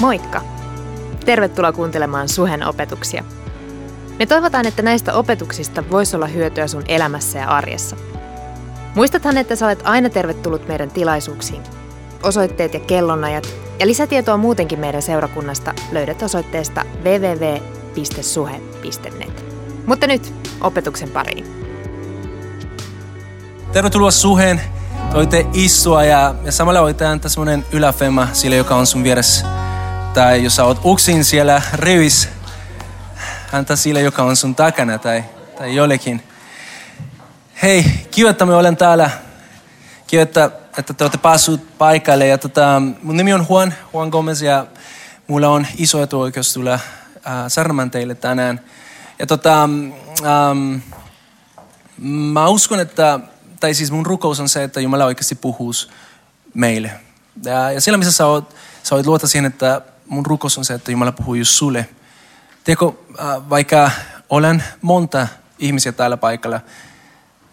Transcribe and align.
Moikka! 0.00 0.42
Tervetuloa 1.24 1.72
kuuntelemaan 1.72 2.28
Suhen 2.28 2.66
opetuksia. 2.66 3.24
Me 4.18 4.26
toivotaan, 4.26 4.66
että 4.66 4.82
näistä 4.82 5.14
opetuksista 5.14 5.84
voisi 5.90 6.16
olla 6.16 6.26
hyötyä 6.26 6.66
sun 6.66 6.84
elämässä 6.88 7.38
ja 7.38 7.48
arjessa. 7.48 7.96
Muistathan, 8.94 9.38
että 9.38 9.56
sä 9.56 9.66
olet 9.66 9.82
aina 9.84 10.10
tervetullut 10.10 10.68
meidän 10.68 10.90
tilaisuuksiin. 10.90 11.62
Osoitteet 12.22 12.74
ja 12.74 12.80
kellonajat 12.80 13.48
ja 13.78 13.86
lisätietoa 13.86 14.36
muutenkin 14.36 14.80
meidän 14.80 15.02
seurakunnasta 15.02 15.74
löydät 15.92 16.22
osoitteesta 16.22 16.84
www.suhe.net. 17.04 18.24
Mutta 19.86 20.06
nyt 20.06 20.34
opetuksen 20.60 21.10
pariin. 21.10 21.46
Tervetuloa 23.72 24.10
Suheen. 24.10 24.60
Voitte 25.14 25.46
istua 25.52 26.04
ja, 26.04 26.34
ja 26.44 26.52
samalla 26.52 26.82
voitte 26.82 27.06
antaa 27.06 27.28
semmonen 27.28 27.64
yläfemma 27.72 28.28
sille, 28.32 28.56
joka 28.56 28.74
on 28.74 28.86
sun 28.86 29.04
vieressä. 29.04 29.57
Tai 30.18 30.44
jos 30.44 30.56
sä 30.56 30.64
oot 30.64 30.80
uksin 30.84 31.24
siellä 31.24 31.62
rivissä, 31.72 32.28
antaa 33.52 33.76
sille, 33.76 34.00
joka 34.00 34.22
on 34.22 34.36
sun 34.36 34.54
takana 34.54 34.98
tai, 34.98 35.24
tai 35.58 35.74
jollekin. 35.74 36.22
Hei, 37.62 37.84
kiva, 38.10 38.30
että 38.30 38.46
me 38.46 38.54
olen 38.54 38.76
täällä. 38.76 39.10
Kiva, 40.06 40.22
että, 40.22 40.50
että 40.78 40.94
te 40.94 41.04
olette 41.04 41.18
päässyt 41.18 41.78
paikalle. 41.78 42.26
Ja 42.26 42.38
tota, 42.38 42.82
mun 43.02 43.16
nimi 43.16 43.32
on 43.32 43.46
Juan, 43.50 43.74
Juan 43.92 44.08
Gomez 44.08 44.42
ja 44.42 44.66
mulla 45.26 45.48
on 45.48 45.66
iso 45.76 46.02
etuoikeus 46.02 46.52
tulla 46.52 46.74
äh, 46.74 46.80
sarnamaan 47.48 47.90
teille 47.90 48.14
tänään. 48.14 48.60
Ja 49.18 49.26
tota, 49.26 49.62
ähm, 49.62 50.74
mä 52.32 52.48
uskon, 52.48 52.80
että, 52.80 53.20
tai 53.60 53.74
siis 53.74 53.90
mun 53.90 54.06
rukous 54.06 54.40
on 54.40 54.48
se, 54.48 54.64
että 54.64 54.80
Jumala 54.80 55.04
oikeasti 55.04 55.34
puhuus 55.34 55.90
meille. 56.54 56.90
Ja, 57.44 57.72
ja 57.72 57.80
siellä 57.80 57.98
missä 57.98 58.12
sä 58.12 58.26
oot, 58.26 58.54
sä 58.82 58.94
voit 58.94 59.06
luota 59.06 59.28
siihen, 59.28 59.44
että 59.44 59.82
mun 60.08 60.26
rukous 60.26 60.58
on 60.58 60.64
se, 60.64 60.74
että 60.74 60.90
Jumala 60.90 61.12
puhuu 61.12 61.34
just 61.34 61.50
sulle. 61.50 61.88
Tiedätkö, 62.64 62.86
äh, 62.86 63.48
vaikka 63.50 63.90
olen 64.28 64.64
monta 64.82 65.28
ihmisiä 65.58 65.92
täällä 65.92 66.16
paikalla, 66.16 66.60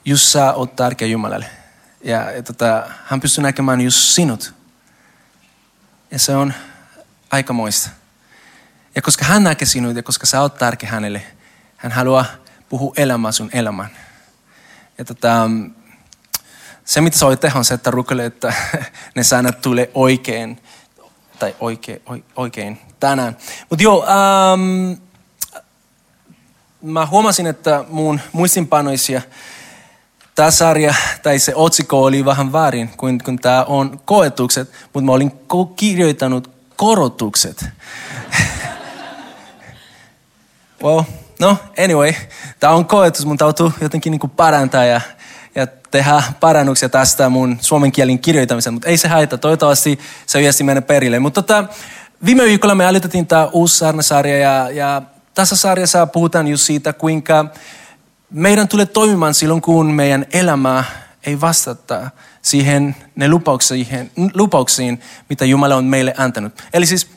just 0.06 0.23
sä 0.23 0.53
oot 0.53 0.75
tärkeä 0.75 1.08
Jumalalle. 1.08 1.50
Ja, 2.03 2.31
ja 2.31 2.44
tota, 2.44 2.89
hän 3.06 3.22
pystyy 3.22 3.42
näkemään 3.42 3.81
just 3.81 3.97
sinut. 3.97 4.53
Ja 6.12 6.20
se 6.20 6.36
on 6.36 6.53
aikamoista. 7.31 7.89
Ja 8.95 9.02
koska 9.02 9.25
hän 9.25 9.44
näkee 9.44 9.66
sinut 9.66 9.95
ja 9.95 10.03
koska 10.03 10.25
sä 10.25 10.42
oot 10.42 10.56
tärkeä 10.56 10.90
hänelle, 10.90 11.23
hän 11.78 11.92
haluaa 11.92 12.25
puhua 12.69 12.94
elämää 12.97 13.31
sun 13.31 13.50
elämään. 13.53 13.90
Ja 14.97 15.06
tota, 15.06 15.50
se, 16.86 17.02
mitä 17.02 17.17
sä 17.17 17.25
voit 17.25 17.40
tehdä, 17.40 17.58
on 17.58 17.66
se, 17.66 17.73
että 17.73 17.92
rukoile, 17.92 18.25
että 18.25 18.53
ne 19.16 19.23
säännöt 19.23 19.62
tulee 19.62 19.92
oikein, 19.94 20.62
tai 21.39 21.55
oikein, 21.59 22.02
oikein 22.36 22.80
tänään. 23.00 23.38
Mutta 23.69 23.83
joo, 23.83 24.05
ähm, 24.08 25.02
mä 26.81 27.05
huomasin, 27.05 27.47
että 27.47 27.86
mun 27.89 28.19
muistinpanoisia 28.31 29.22
tämä 30.36 30.52
sarja 30.52 30.94
tai 31.23 31.39
se 31.39 31.56
otsikko 31.56 32.03
oli 32.03 32.25
vähän 32.25 32.53
väärin, 32.53 32.89
kun, 32.97 33.19
kun 33.25 33.39
tämä 33.39 33.63
on 33.63 34.00
koetukset, 34.06 34.72
mutta 34.94 35.06
mä 35.06 35.11
olin 35.11 35.31
kirjoittanut 35.75 36.52
korotukset. 36.75 37.66
well, 40.83 41.02
no 41.39 41.58
anyway, 41.83 42.13
tämä 42.59 42.73
on 42.73 42.86
koetus, 42.86 43.25
mun 43.25 43.38
täytyy 43.38 43.72
jotenkin 43.81 44.11
niin 44.11 44.30
parantaa 44.36 44.86
ja 44.86 45.02
tehdä 45.95 46.23
parannuksia 46.39 46.89
tästä 46.89 47.29
mun 47.29 47.57
suomen 47.61 47.91
kielen 47.91 48.19
kirjoittamisen, 48.19 48.73
mutta 48.73 48.88
ei 48.88 48.97
se 48.97 49.07
haita, 49.07 49.38
toivottavasti 49.38 49.99
se 50.25 50.39
viesti 50.39 50.63
menee 50.63 50.81
perille. 50.81 51.19
Mutta 51.19 51.41
tota, 51.41 51.63
viime 52.25 52.43
viikolla 52.43 52.75
me 52.75 52.85
aloitettiin 52.85 53.27
tämä 53.27 53.45
uusi 53.45 53.77
sarnasarja 53.77 54.38
ja, 54.38 54.69
ja 54.71 55.01
tässä 55.33 55.55
sarjassa 55.55 56.07
puhutaan 56.07 56.47
just 56.47 56.63
siitä, 56.63 56.94
kuinka 56.94 57.45
meidän 58.29 58.67
tulee 58.67 58.85
toimimaan 58.85 59.34
silloin, 59.34 59.61
kun 59.61 59.91
meidän 59.91 60.25
elämä 60.34 60.84
ei 61.25 61.41
vastata 61.41 62.09
siihen 62.41 62.95
ne 63.16 63.29
lupauksiin, 63.29 64.11
lupauksiin, 64.34 65.00
mitä 65.29 65.45
Jumala 65.45 65.75
on 65.75 65.85
meille 65.85 66.13
antanut. 66.17 66.53
Eli 66.73 66.85
siis, 66.85 67.07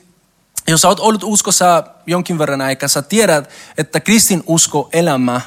jos 0.68 0.84
olet 0.84 0.98
ollut 0.98 1.24
uskossa 1.24 1.84
jonkin 2.06 2.38
verran 2.38 2.60
aikaa, 2.60 2.88
sä 2.88 3.02
tiedät, 3.02 3.50
että 3.78 4.00
kristin 4.00 4.42
usko 4.46 4.88
elämä 4.92 5.40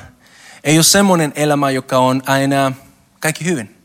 ei 0.63 0.77
ole 0.77 0.83
semmoinen 0.83 1.33
elämä, 1.35 1.69
joka 1.69 1.97
on 1.97 2.21
aina 2.25 2.71
kaikki 3.21 3.45
hyvin. 3.45 3.77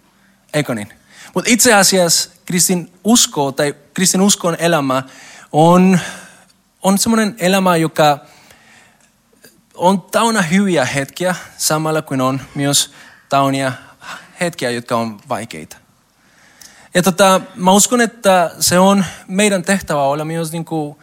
Eikö 0.54 0.74
niin? 0.74 0.92
Mutta 1.34 1.50
itse 1.50 1.74
asiassa 1.74 2.30
kristin 2.44 2.92
usko 3.04 3.52
tai 3.52 3.74
kristin 3.94 4.20
uskon 4.20 4.56
elämä 4.58 5.02
on, 5.52 5.98
on 6.82 6.98
semmoinen 6.98 7.36
elämä, 7.38 7.76
joka 7.76 8.19
on 9.74 10.02
täynnä 10.02 10.42
hyviä 10.42 10.84
hetkiä, 10.84 11.34
samalla 11.56 12.02
kuin 12.02 12.20
on 12.20 12.41
myös 12.54 12.92
täynnä 13.28 13.72
hetkiä, 14.41 14.70
jotka 14.70 14.97
on 14.97 15.20
vaikeita. 15.28 15.76
Ja 16.94 17.03
tota, 17.03 17.41
mä 17.54 17.72
uskon, 17.72 18.00
että 18.00 18.50
se 18.60 18.78
on 18.78 19.04
meidän 19.28 19.62
tehtävä 19.62 20.03
olla 20.03 20.24
myös 20.24 20.53
niin 20.53 20.64
kuin 20.64 20.97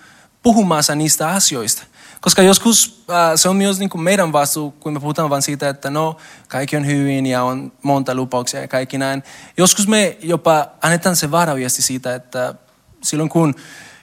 puhumassa 0.44 0.96
niistä 0.96 1.28
asioista. 1.28 1.84
Koska 2.24 2.42
joskus 2.42 3.04
äh, 3.10 3.32
se 3.36 3.50
on 3.50 3.56
myös 3.56 3.80
niin 3.80 3.90
kuin 3.90 4.02
meidän 4.02 4.32
vastuu, 4.32 4.72
kun 4.72 4.94
me 4.94 5.00
puhutaan 5.00 5.30
vain 5.30 5.42
siitä, 5.42 5.70
että 5.70 5.90
no, 5.90 6.18
kaikki 6.48 6.78
on 6.78 6.86
hyvin 6.86 7.26
ja 7.26 7.44
on 7.44 7.72
monta 7.82 8.16
lupauksia 8.16 8.62
ja 8.62 8.68
kaikki 8.68 8.98
näin. 8.98 9.24
Joskus 9.58 9.88
me 9.88 10.18
jopa 10.22 10.68
annetaan 10.82 11.16
se 11.16 11.32
varaviesti 11.32 11.82
siitä, 11.82 12.16
että 12.16 12.56
silloin 13.04 13.30
kun 13.30 13.56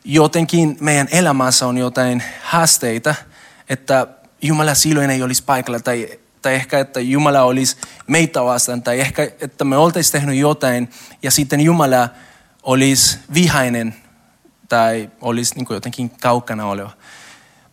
jotenkin 0.05 0.77
meidän 0.81 1.09
elämässä 1.11 1.67
on 1.67 1.79
jotain 1.79 2.23
haasteita, 2.43 3.15
että 3.69 4.07
Jumala 4.43 4.75
silloin 4.75 5.11
ei 5.11 5.23
olisi 5.23 5.45
paikalla 5.45 5.81
tai, 5.81 6.19
tai 6.43 6.55
ehkä, 6.55 6.79
että 6.79 7.01
Jumala 7.01 7.43
olisi 7.43 7.77
meitä 8.07 8.45
vastaan 8.45 8.83
tai 8.83 9.01
ehkä, 9.01 9.31
että 9.41 9.65
me 9.65 9.77
oltaisiin 9.77 10.13
tehnyt 10.13 10.37
jotain 10.37 10.91
ja 11.23 11.31
sitten 11.31 11.61
Jumala 11.61 12.09
olisi 12.63 13.19
vihainen 13.35 13.95
tai 14.69 15.11
olisi 15.21 15.55
niin 15.55 15.67
jotenkin 15.71 16.11
kaukana 16.11 16.67
oleva. 16.67 16.91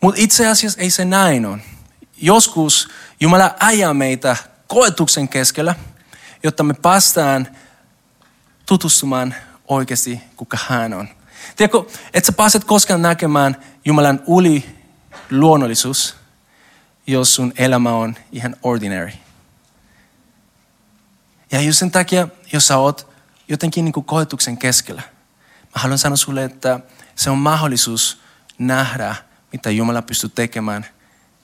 Mutta 0.02 0.22
itse 0.22 0.48
asiassa 0.48 0.82
ei 0.82 0.90
se 0.90 1.06
näin 1.06 1.46
on. 1.46 1.62
Joskus 2.18 2.88
Jumala 3.20 3.56
ajaa 3.60 3.94
meitä 3.94 4.36
koetuksen 4.68 5.28
keskellä, 5.28 5.76
jotta 6.44 6.64
me 6.64 6.74
päästään 6.74 7.58
tutustumaan 8.66 9.36
oikeasti, 9.68 10.22
kuka 10.36 10.58
hän 10.68 10.94
on. 10.94 11.10
Tiedätkö, 11.56 11.84
että 12.14 12.28
sä 12.28 12.32
pääset 12.32 12.64
koskaan 12.64 13.02
näkemään 13.02 13.56
Jumalan 13.86 14.22
uli 14.26 14.66
luonnollisuus, 15.32 16.16
jos 17.08 17.36
sun 17.36 17.54
elämä 17.58 17.92
on 17.92 18.16
ihan 18.32 18.56
ordinary. 18.64 19.12
Ja 21.52 21.62
just 21.62 21.80
sen 21.80 21.92
takia, 21.92 22.28
jos 22.54 22.68
sä 22.68 22.78
oot 22.78 23.10
jotenkin 23.48 23.86
niin 23.86 24.06
koetuksen 24.06 24.58
keskellä, 24.58 25.02
mä 25.64 25.82
haluan 25.82 25.98
sanoa 25.98 26.18
sulle, 26.18 26.44
että 26.44 26.80
se 27.16 27.30
on 27.30 27.38
mahdollisuus 27.38 28.22
nähdä, 28.58 29.16
mitä 29.58 29.72
Jumala 29.72 30.02
pystyy 30.02 30.30
tekemään 30.30 30.86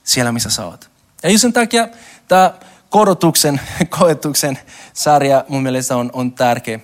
siellä, 0.03 0.31
missä 0.31 0.49
sä 0.49 0.65
oot. 0.65 0.89
Ja 1.23 1.29
just 1.29 1.41
sen 1.41 1.53
takia 1.53 1.87
tämä 2.27 2.53
korotuksen, 2.89 3.61
koetuksen 3.99 4.59
sarja 4.93 5.45
mun 5.47 5.63
mielestä 5.63 5.95
on, 5.97 6.09
on 6.13 6.31
tärkeä. 6.31 6.79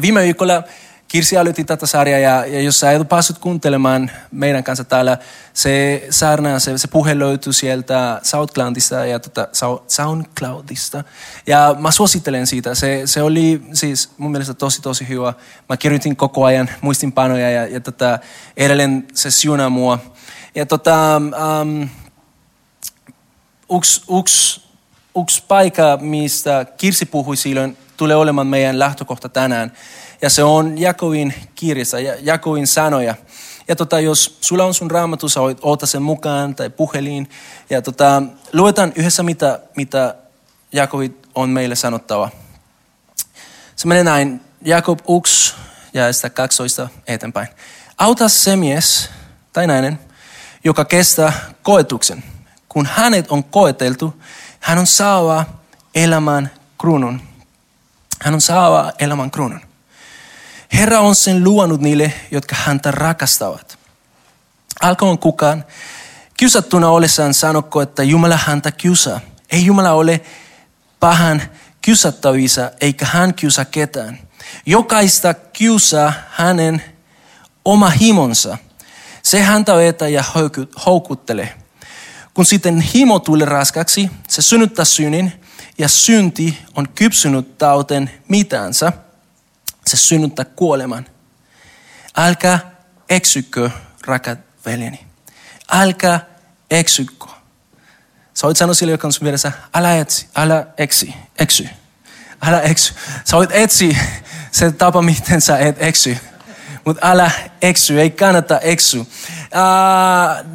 Viime 0.00 0.22
viikolla 0.22 0.62
Kirsi 1.08 1.36
aloitti 1.36 1.64
tätä 1.64 1.86
sarjaa 1.86 2.18
ja, 2.18 2.46
ja 2.46 2.60
jos 2.60 2.80
sä 2.80 2.92
et 2.92 3.08
päässyt 3.08 3.38
kuuntelemaan 3.38 4.10
meidän 4.32 4.64
kanssa 4.64 4.84
täällä, 4.84 5.18
se 5.52 6.06
saarna, 6.10 6.58
se, 6.58 6.78
se 6.78 6.88
puhe 6.88 7.18
löytyy 7.18 7.52
sieltä 7.52 8.20
SoundCloudista 8.22 8.94
ja 8.94 9.20
tota, 9.20 9.48
SoundCloudista. 9.88 11.04
Ja 11.46 11.76
mä 11.78 11.90
suosittelen 11.90 12.46
siitä. 12.46 12.74
Se, 12.74 13.02
se 13.04 13.22
oli 13.22 13.62
siis 13.72 14.10
mun 14.18 14.30
mielestä 14.30 14.54
tosi 14.54 14.82
tosi 14.82 15.08
hyvä. 15.08 15.34
Mä 15.68 15.76
kirjoitin 15.76 16.16
koko 16.16 16.44
ajan 16.44 16.70
muistinpanoja 16.80 17.50
ja, 17.50 17.66
ja 17.66 17.80
tota, 17.80 18.18
edelleen 18.56 19.06
se 19.14 19.30
siunaa 19.30 19.70
mua. 19.70 19.98
Ja 20.56 20.66
tota, 20.66 21.16
um, 21.62 21.88
yksi, 23.76 24.02
yksi, 24.20 24.62
yksi 25.22 25.44
paikka, 25.48 25.98
mistä 26.00 26.66
Kirsi 26.76 27.06
puhui 27.06 27.36
silloin, 27.36 27.76
tulee 27.96 28.16
olemaan 28.16 28.46
meidän 28.46 28.78
lähtökohta 28.78 29.28
tänään 29.28 29.72
ja 30.22 30.30
se 30.30 30.44
on 30.44 30.78
Jakovin 30.78 31.34
kirjassa, 31.54 31.96
Jakovin 32.00 32.66
sanoja. 32.66 33.14
Ja 33.68 33.76
tota, 33.76 34.00
jos 34.00 34.38
sulla 34.40 34.64
on 34.64 34.74
sun 34.74 34.90
raamatu, 34.90 35.28
sä 35.28 35.40
ota 35.62 35.86
sen 35.86 36.02
mukaan 36.02 36.54
tai 36.54 36.70
puhelin. 36.70 37.30
Ja 37.70 37.82
tota, 37.82 38.22
luetaan 38.52 38.92
yhdessä, 38.96 39.22
mitä, 39.22 39.60
mitä 39.76 40.14
Jakovi 40.72 41.16
on 41.34 41.50
meille 41.50 41.74
sanottava. 41.74 42.30
Se 43.76 43.88
menee 43.88 44.04
näin, 44.04 44.40
Jakob 44.62 44.98
1 45.18 45.54
ja 45.92 46.12
sitä 46.12 46.30
12 46.30 46.88
eteenpäin. 47.06 47.48
Auta 47.98 48.28
se 48.28 48.56
mies 48.56 49.10
tai 49.52 49.66
nainen, 49.66 49.98
joka 50.66 50.84
kestää 50.84 51.32
koetuksen. 51.62 52.24
Kun 52.68 52.86
hänet 52.86 53.30
on 53.30 53.44
koeteltu, 53.44 54.22
hän 54.60 54.78
on 54.78 54.86
saava 54.86 55.44
elämän 55.94 56.50
kruunun. 56.78 57.20
Hän 58.22 58.34
on 58.34 58.40
saava 58.40 58.92
elämän 58.98 59.30
kruunun. 59.30 59.60
Herra 60.72 61.00
on 61.00 61.14
sen 61.14 61.44
luonut 61.44 61.80
niille, 61.80 62.12
jotka 62.30 62.56
häntä 62.58 62.90
rakastavat. 62.90 63.78
alkoon 64.80 65.18
kukaan 65.18 65.64
kiusattuna 66.36 66.88
ollessaan 66.88 67.34
sanokko, 67.34 67.82
että 67.82 68.02
Jumala 68.02 68.36
häntä 68.36 68.72
kiusaa. 68.72 69.20
Ei 69.50 69.66
Jumala 69.66 69.92
ole 69.92 70.20
pahan 71.00 71.42
kiusattavissa, 71.82 72.70
eikä 72.80 73.06
hän 73.06 73.34
kiusa 73.34 73.64
ketään. 73.64 74.18
Jokaista 74.66 75.34
kiusaa 75.34 76.12
hänen 76.30 76.82
oma 77.64 77.90
himonsa. 77.90 78.58
Se 79.26 79.42
häntä 79.42 79.76
vetää 79.76 80.08
ja 80.08 80.24
houkuttelee. 80.86 81.54
Kun 82.34 82.46
sitten 82.46 82.80
himo 82.80 83.18
tulee 83.18 83.46
raskaksi, 83.46 84.10
se 84.28 84.42
synnyttää 84.42 84.84
synin 84.84 85.32
ja 85.78 85.88
synti 85.88 86.58
on 86.74 86.88
kypsynyt 86.88 87.58
tauten 87.58 88.10
mitänsä. 88.28 88.92
Se 89.86 89.96
synnyttää 89.96 90.44
kuoleman. 90.44 91.06
Älkää 92.16 92.58
eksykö, 93.08 93.70
rakat 94.06 94.38
veljeni. 94.66 95.06
Älkää 95.70 96.26
eksykö. 96.70 97.26
Sä 98.34 98.46
voit 98.46 98.56
sanoa 98.56 98.74
sille, 98.74 98.92
joka 98.92 99.08
on 99.08 99.12
sun 99.12 99.24
vieressä, 99.24 99.52
älä 99.74 99.96
etsi, 99.96 100.28
älä 100.34 100.66
eksi, 100.78 101.14
eksy. 101.38 101.68
Älä 102.42 102.60
eksy. 102.60 102.94
Sä 103.24 103.36
voit 103.36 103.50
etsi 103.52 103.96
se 104.50 104.72
tapa, 104.72 105.02
miten 105.02 105.40
sä 105.40 105.58
et 105.58 105.76
eksy. 105.82 106.18
Mutta 106.86 107.10
älä 107.10 107.30
eksy, 107.62 108.00
ei 108.00 108.10
kannata 108.10 108.60
eksy. 108.60 108.98
Uh, 108.98 109.06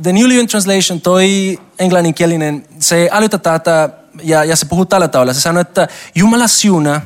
the 0.01 0.13
New 0.13 0.27
Living 0.27 0.49
Translation, 0.49 1.01
toi 1.01 1.59
englanninkielinen, 1.79 2.67
se 2.79 3.09
älytä 3.11 3.37
tätä 3.37 3.89
ja, 4.23 4.43
ja 4.43 4.55
se 4.55 4.65
puhuu 4.65 4.85
tällä 4.85 5.07
tavalla. 5.07 5.33
Se 5.33 5.41
sanoo, 5.41 5.61
että 5.61 5.87
Jumala 6.15 6.47
siunaa 6.47 7.01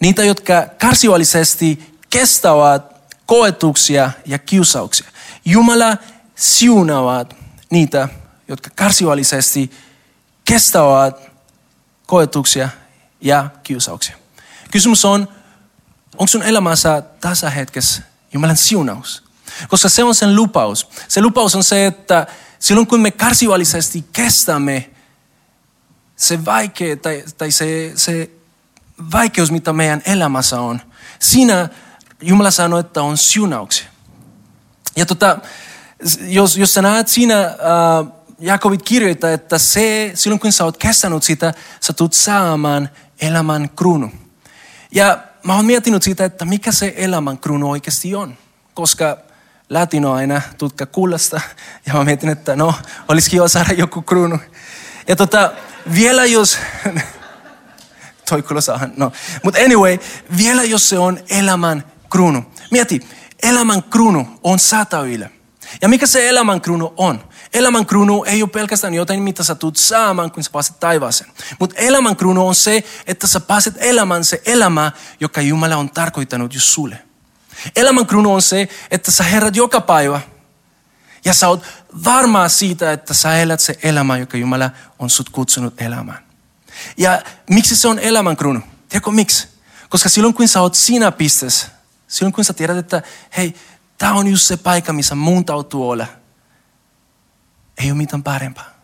niitä, 0.00 0.24
jotka 0.24 0.66
karsiuallisesti 0.80 1.96
kestävät 2.10 2.82
koetuksia 3.26 4.10
ja 4.26 4.38
kiusauksia. 4.38 5.10
Jumala 5.44 5.96
siunaavat 6.34 7.36
niitä, 7.70 8.08
jotka 8.48 8.70
karsiuallisesti 8.76 9.70
kestävät 10.44 11.16
koetuksia 12.06 12.68
ja 13.20 13.48
kiusauksia. 13.62 14.16
Kysymys 14.70 15.04
on, 15.04 15.28
onko 16.12 16.26
sun 16.26 16.42
elämässä 16.42 17.02
tässä 17.20 17.50
hetkessä 17.50 18.13
Jumalan 18.34 18.56
siunaus? 18.56 19.24
Koska 19.68 19.88
se 19.88 20.04
on 20.04 20.14
sen 20.14 20.36
lupaus. 20.36 20.88
Se 21.08 21.20
lupaus 21.20 21.54
on 21.54 21.64
se, 21.64 21.86
että 21.86 22.26
silloin 22.58 22.86
kun 22.86 23.00
me 23.00 23.10
karsiuallisesti 23.10 24.04
kestämme 24.12 24.90
se 26.16 26.44
vaikea 26.44 26.96
tai, 26.96 27.24
tai 27.38 27.50
se, 27.50 27.92
se 27.94 28.30
vaikeus, 29.12 29.50
mitä 29.50 29.72
meidän 29.72 30.02
elämässä 30.06 30.60
on, 30.60 30.80
siinä 31.18 31.68
Jumala 32.20 32.50
sanoo, 32.50 32.78
että 32.78 33.02
on 33.02 33.18
siunauksia. 33.18 33.86
Ja 34.96 35.06
tota, 35.06 35.38
jos, 36.20 36.56
jos 36.56 36.74
sä 36.74 36.82
näet 36.82 37.08
siinä, 37.08 37.40
äh, 37.40 37.54
Jakobit 38.38 38.82
kirjoittaa, 38.82 39.30
että 39.30 39.58
se, 39.58 40.10
silloin 40.14 40.40
kun 40.40 40.52
sä 40.52 40.64
oot 40.64 40.76
kestänyt 40.76 41.22
sitä, 41.22 41.54
sä 41.80 41.92
tulet 41.92 42.12
saamaan 42.12 42.88
elämän 43.20 43.70
kruunu. 43.70 44.10
Ja 44.90 45.18
mä 45.44 45.56
oon 45.56 45.64
miettinyt 45.64 46.02
sitä, 46.02 46.24
että 46.24 46.44
mikä 46.44 46.72
se 46.72 46.94
elämän 46.96 47.38
kruunu 47.38 47.70
oikeasti 47.70 48.14
on. 48.14 48.38
Koska 48.74 49.18
latino 49.70 50.12
aina 50.12 50.42
tutka 50.58 50.86
kullasta. 50.86 51.40
Ja 51.86 51.94
mä 51.94 52.04
mietin, 52.04 52.28
että 52.28 52.56
no, 52.56 52.74
olisi 53.08 53.30
kiva 53.30 53.48
saada 53.48 53.72
joku 53.72 54.02
kruunu. 54.02 54.38
Ja 55.08 55.16
tota, 55.16 55.52
vielä 55.94 56.24
jos... 56.24 56.58
toi 58.28 58.42
kuulostaa, 58.42 58.80
no. 58.96 59.12
Mutta 59.42 59.60
anyway, 59.60 59.98
vielä 60.36 60.62
jos 60.62 60.88
se 60.88 60.98
on 60.98 61.18
elämän 61.30 61.84
kruunu. 62.10 62.44
Mieti, 62.70 63.00
elämän 63.42 63.82
kruunu 63.82 64.40
on 64.42 64.58
sataville. 64.58 65.30
Ja 65.82 65.88
mikä 65.88 66.06
se 66.06 66.28
elämän 66.28 66.60
kruunu 66.60 66.94
on? 66.96 67.24
Elämän 67.54 67.86
kruunu 67.86 68.24
ei 68.24 68.42
ole 68.42 68.50
pelkästään 68.50 68.94
jotain, 68.94 69.22
mitä 69.22 69.44
sä 69.44 69.54
tulet 69.54 69.76
saamaan, 69.76 70.30
kun 70.30 70.44
sä 70.44 70.50
pääset 70.50 70.80
taivaaseen. 70.80 71.30
Mutta 71.58 71.76
elämän 71.76 72.16
kruunu 72.16 72.48
on 72.48 72.54
se, 72.54 72.84
että 73.06 73.26
sä 73.26 73.40
pääset 73.40 73.74
elämään 73.78 74.24
se 74.24 74.42
elämä, 74.46 74.92
joka 75.20 75.40
Jumala 75.40 75.76
on 75.76 75.90
tarkoittanut 75.90 76.54
just 76.54 76.66
sulle. 76.66 77.02
Elämän 77.76 78.06
kruunu 78.06 78.34
on 78.34 78.42
se, 78.42 78.68
että 78.90 79.10
sä 79.10 79.24
herät 79.24 79.56
joka 79.56 79.80
päivä 79.80 80.20
ja 81.24 81.34
sä 81.34 81.48
oot 81.48 81.62
varma 82.04 82.48
siitä, 82.48 82.92
että 82.92 83.14
sä 83.14 83.38
elät 83.38 83.60
se 83.60 83.78
elämä, 83.82 84.18
joka 84.18 84.36
Jumala 84.36 84.70
on 84.98 85.10
sut 85.10 85.28
kutsunut 85.28 85.80
elämään. 85.80 86.24
Ja 86.96 87.22
miksi 87.50 87.76
se 87.76 87.88
on 87.88 87.98
elämän 87.98 88.36
kruunu? 88.36 88.60
Tiedätkö 88.88 89.10
miksi? 89.10 89.48
Koska 89.88 90.08
silloin 90.08 90.34
kun 90.34 90.48
sä 90.48 90.60
oot 90.60 90.74
siinä 90.74 91.12
pisteessä, 91.12 91.66
silloin 92.08 92.32
kun 92.32 92.44
sä 92.44 92.52
tiedät, 92.52 92.76
että 92.76 93.02
hei, 93.36 93.54
tämä 93.98 94.12
on 94.12 94.26
just 94.26 94.46
se 94.46 94.56
paikka, 94.56 94.92
missä 94.92 95.14
muuntautuu 95.14 95.90
olla, 95.90 96.06
ei 97.78 97.90
ole 97.90 97.98
mitään 97.98 98.22
parempaa. 98.22 98.74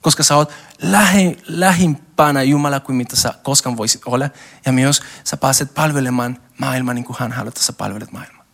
Koska 0.00 0.22
sä 0.22 0.36
oot 0.36 0.52
lähi, 0.82 1.42
lähimpänä 1.46 2.42
Jumala 2.42 2.80
kuin 2.80 2.96
mitä 2.96 3.16
sä 3.16 3.34
koskaan 3.42 3.76
voisit 3.76 4.02
olla. 4.06 4.30
Ja 4.66 4.72
myös 4.72 5.02
sä 5.24 5.36
pääset 5.36 5.74
palvelemaan 5.74 6.38
maailmaa 6.58 6.94
niin 6.94 7.04
kuin 7.04 7.16
hän 7.20 7.32
haluaa, 7.32 7.48
että 7.48 7.62
sä 7.62 7.72
palvelet 7.72 8.12
maailmaa. 8.12 8.44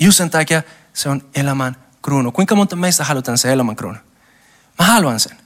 Just 0.00 0.18
sen 0.18 0.30
takia 0.30 0.62
se 0.92 1.08
on 1.08 1.22
elämän 1.34 1.76
kruunu. 2.02 2.32
Kuinka 2.32 2.54
monta 2.54 2.76
meistä 2.76 3.04
halutaan 3.04 3.38
se 3.38 3.52
elämän 3.52 3.76
kruunu? 3.76 3.98
Mä 4.78 4.84
haluan 4.84 5.20
sen. 5.20 5.36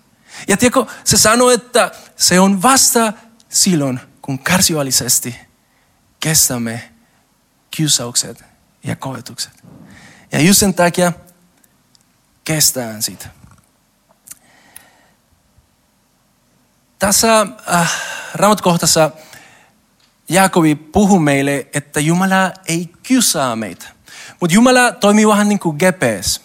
Ja 0.48 0.56
tiedätkö, 0.56 0.86
se 1.04 1.18
sanoo, 1.18 1.50
että 1.50 1.90
se 2.16 2.40
on 2.40 2.62
vasta 2.62 3.12
silloin, 3.48 4.00
kun 4.22 4.38
kärsivällisesti 4.38 5.36
kestämme 6.20 6.92
kiusaukset 7.70 8.44
ja 8.84 8.96
koetukset. 8.96 9.64
Ja 10.32 10.40
just 10.40 10.58
sen 10.60 10.74
takia 10.74 11.12
kestään 12.44 13.02
sitä. 13.02 13.28
Tässä 16.98 17.46
äh, 17.74 17.92
raamatkohtassa 18.34 19.10
Jaakobi 20.28 20.74
puhuu 20.74 21.18
meille, 21.18 21.66
että 21.74 22.00
Jumala 22.00 22.52
ei 22.66 22.92
kysaa 23.08 23.56
meitä. 23.56 23.86
Mutta 24.40 24.54
Jumala 24.54 24.92
toimii 24.92 25.28
vähän 25.28 25.48
niin 25.48 25.58
kuin 25.58 25.76
GPS. 25.76 26.40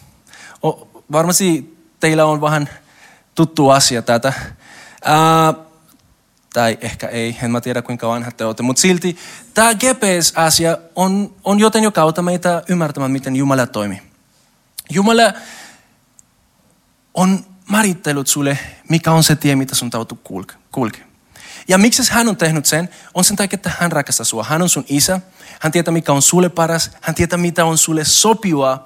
O, 0.64 0.88
varmasti 1.12 1.76
teillä 2.00 2.24
on 2.24 2.40
vähän 2.40 2.68
tuttu 3.34 3.68
asia 3.68 4.02
tätä. 4.02 4.28
Äh, 4.28 5.66
tai 6.52 6.78
ehkä 6.80 7.08
ei, 7.08 7.36
en 7.42 7.50
mä 7.50 7.60
tiedä 7.60 7.82
kuinka 7.82 8.08
vanhat 8.08 8.36
te 8.36 8.44
olette, 8.44 8.62
mutta 8.62 8.80
silti 8.80 9.16
tämä 9.54 9.74
GPS-asia 9.74 10.78
on, 10.96 11.34
on 11.44 11.58
joten, 11.58 11.82
joka 11.84 12.02
auttaa 12.02 12.24
meitä 12.24 12.62
ymmärtämään, 12.68 13.10
miten 13.10 13.36
Jumala 13.36 13.66
toimii. 13.66 14.02
Jumala 14.90 15.32
on 17.18 17.46
määrittellyt 17.70 18.26
sulle, 18.26 18.58
mikä 18.88 19.12
on 19.12 19.22
se 19.22 19.36
tie, 19.36 19.56
mitä 19.56 19.74
sun 19.74 19.90
täytyy 19.90 20.18
kulkea. 20.72 21.04
Ja 21.68 21.78
miksi 21.78 22.12
hän 22.12 22.28
on 22.28 22.36
tehnyt 22.36 22.66
sen? 22.66 22.88
On 23.14 23.24
sen 23.24 23.36
takia, 23.36 23.56
että 23.56 23.72
hän 23.78 23.92
rakastaa 23.92 24.24
sua. 24.24 24.44
Hän 24.44 24.62
on 24.62 24.68
sun 24.68 24.84
isä. 24.88 25.20
Hän 25.60 25.72
tietää, 25.72 25.92
mikä 25.92 26.12
on 26.12 26.22
sulle 26.22 26.48
paras. 26.48 26.90
Hän 27.00 27.14
tietää, 27.14 27.38
mitä 27.38 27.64
on 27.64 27.78
sulle 27.78 28.04
sopivaa. 28.04 28.84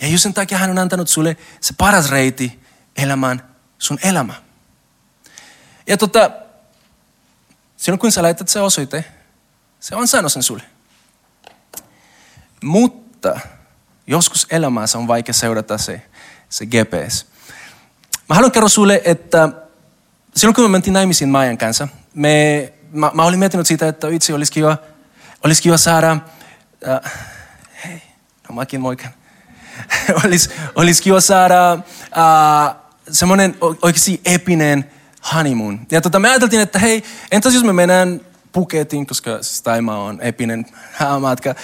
Ja 0.00 0.08
just 0.08 0.22
sen 0.22 0.34
takia 0.34 0.58
hän 0.58 0.70
on 0.70 0.78
antanut 0.78 1.08
sulle 1.08 1.36
se 1.60 1.74
paras 1.78 2.10
reiti 2.10 2.60
elämään 2.96 3.42
sun 3.78 3.98
elämä. 4.02 4.34
Ja 5.86 5.96
tota, 5.96 6.30
silloin 7.76 7.98
kun 7.98 8.12
sä 8.12 8.22
laitat 8.22 8.48
se 8.48 8.60
osoite, 8.60 9.04
se 9.80 9.94
on 9.96 10.08
sanonut 10.08 10.32
sen 10.32 10.42
sulle. 10.42 10.62
Mutta 12.62 13.40
joskus 14.06 14.46
elämässä 14.50 14.98
on 14.98 15.08
vaikea 15.08 15.34
seurata 15.34 15.78
se, 15.78 16.02
se 16.48 16.66
GPS. 16.66 17.31
Mä 18.32 18.36
haluan 18.36 18.52
kertoa 18.52 18.68
sulle, 18.68 19.02
että 19.04 19.48
silloin 20.36 20.54
kun 20.54 20.64
me 20.64 20.68
mentiin 20.68 20.94
naimisiin 20.94 21.30
Maijan 21.30 21.58
kanssa, 21.58 21.88
me, 22.14 22.72
mä, 22.92 23.10
mä 23.14 23.24
olin 23.24 23.38
miettinyt 23.38 23.66
siitä, 23.66 23.88
että 23.88 24.08
itse 24.08 24.34
olisi 24.34 24.52
kiva, 24.52 24.76
olisi 25.44 25.62
kiva 25.62 25.76
saada, 25.76 26.16
äh, 26.88 27.12
hei, 27.84 28.02
no 28.48 28.54
mäkin 28.54 28.80
moikan. 28.80 29.10
olisi, 30.24 30.50
olisi 30.74 31.02
kiva 31.02 31.20
saada 31.20 31.72
äh, 31.72 32.76
semmoinen 33.10 33.56
oikeasti 33.60 34.20
epinen 34.24 34.90
honeymoon. 35.34 35.80
Ja 35.90 36.00
tota, 36.00 36.18
me 36.18 36.28
ajateltiin, 36.28 36.62
että 36.62 36.78
hei, 36.78 37.04
entäs 37.30 37.54
jos 37.54 37.64
me 37.64 37.72
mennään 37.72 38.20
Puketiin, 38.52 39.06
koska 39.06 39.42
siis 39.42 39.62
Taima 39.62 39.98
on 39.98 40.20
epinen 40.20 40.66
matka, 41.20 41.54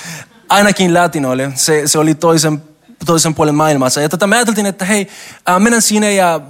ainakin 0.48 0.94
latinoille. 0.94 1.52
Se, 1.54 1.82
se 1.86 1.98
oli 1.98 2.14
toisen, 2.14 2.62
toisen 3.06 3.34
puolen 3.34 3.54
maailmassa. 3.54 4.00
Ja 4.00 4.08
tota, 4.08 4.26
me 4.26 4.36
ajateltiin, 4.36 4.66
että 4.66 4.84
hei, 4.84 5.08
äh, 5.48 5.60
mennään 5.60 5.82
sinne 5.82 6.14
ja 6.14 6.40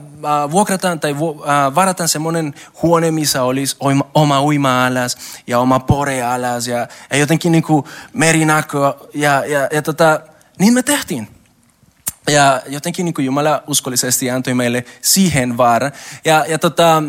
vuokrataan 0.51 1.01
tai 1.01 1.13
äh, 1.13 1.75
varataan 1.75 2.09
semmoinen 2.09 2.55
huone, 2.83 3.11
missä 3.11 3.43
olisi 3.43 3.77
oma, 4.15 4.43
uima-alas 4.43 5.17
ja 5.47 5.59
oma 5.59 5.81
pore-alas 5.81 6.69
ja, 6.69 6.89
ja 7.11 7.17
jotenkin 7.17 7.53
niin 7.53 7.65
kuin 7.65 7.85
merinako. 8.13 9.09
Ja, 9.15 9.45
ja, 9.47 9.69
ja 9.73 9.83
tota, 9.83 10.21
niin 10.59 10.75
me 10.75 10.83
tehtiin. 10.83 11.29
Ja 12.31 12.63
jotenkin 12.67 13.05
niin 13.05 13.15
kuin 13.15 13.27
Jumala 13.27 13.63
uskollisesti 13.67 14.31
antoi 14.31 14.55
meille 14.55 14.85
siihen 15.03 15.57
vaara. 15.57 15.91
Ja, 16.25 16.45
ja 16.49 16.59
tota, 16.59 17.03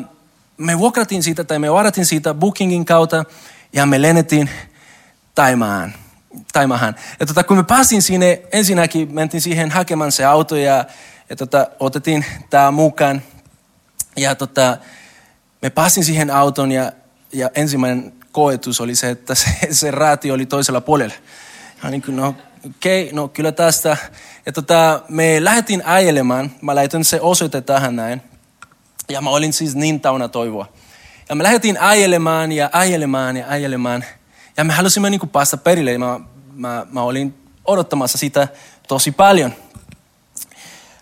me 0.57 0.79
vuokratin 0.79 1.23
siitä 1.23 1.43
tai 1.43 1.59
me 1.59 1.73
varattiin 1.73 2.05
siitä 2.05 2.33
bookingin 2.33 2.85
kautta 2.85 3.25
ja 3.73 3.85
me 3.85 4.01
lennettiin 4.01 4.49
Taimaan. 5.35 5.93
Taimahan. 6.53 6.95
Ja 7.19 7.25
tota, 7.25 7.43
kun 7.43 7.57
me 7.57 7.63
päästiin 7.63 8.01
sinne, 8.01 8.41
ensinnäkin 8.51 9.13
mentiin 9.13 9.41
siihen 9.41 9.71
hakemaan 9.71 10.11
se 10.11 10.25
auto 10.25 10.55
ja, 10.55 10.85
ja 11.29 11.35
tota, 11.35 11.67
otettiin 11.79 12.25
tämä 12.49 12.71
mukaan. 12.71 13.21
Ja 14.17 14.35
tota, 14.35 14.77
me 15.61 15.69
päästiin 15.69 16.05
siihen 16.05 16.31
auton 16.31 16.71
ja, 16.71 16.91
ja 17.33 17.49
ensimmäinen 17.55 18.13
koetus 18.31 18.81
oli 18.81 18.95
se, 18.95 19.09
että 19.09 19.35
se, 19.35 19.49
se 19.71 19.91
raati 19.91 20.31
oli 20.31 20.45
toisella 20.45 20.81
puolella. 20.81 21.15
Ja 21.83 21.89
niin 21.89 22.01
kuin, 22.01 22.15
no 22.15 22.35
okei, 22.65 23.03
okay, 23.03 23.15
no 23.15 23.27
kyllä 23.27 23.51
tästä. 23.51 23.97
Ja 24.45 24.51
tota, 24.51 25.01
me 25.09 25.43
lähdettiin 25.43 25.83
äijelemaan. 25.85 26.51
Mä 26.61 26.75
laitoin 26.75 27.05
se 27.05 27.21
osoite 27.21 27.61
tähän 27.61 27.95
näin. 27.95 28.21
Ja 29.09 29.21
mä 29.21 29.29
olin 29.29 29.53
siis 29.53 29.75
niin 29.75 29.99
tauna 29.99 30.27
toivoa. 30.27 30.73
Ja 31.29 31.35
me 31.35 31.43
lähdettiin 31.43 31.77
äijelemaan 31.79 32.51
ja 32.51 32.69
äijelemaan 32.73 33.37
ja 33.37 33.45
äijelemaan. 33.47 34.03
Ja 34.57 34.63
me 34.63 34.73
halusimme 34.73 35.09
niin 35.09 35.19
kuin 35.19 35.29
päästä 35.29 35.57
perille. 35.57 35.97
Mä, 35.97 36.19
mä, 36.53 36.85
mä 36.91 37.01
olin 37.01 37.33
odottamassa 37.65 38.17
sitä 38.17 38.47
tosi 38.87 39.11
paljon. 39.11 39.53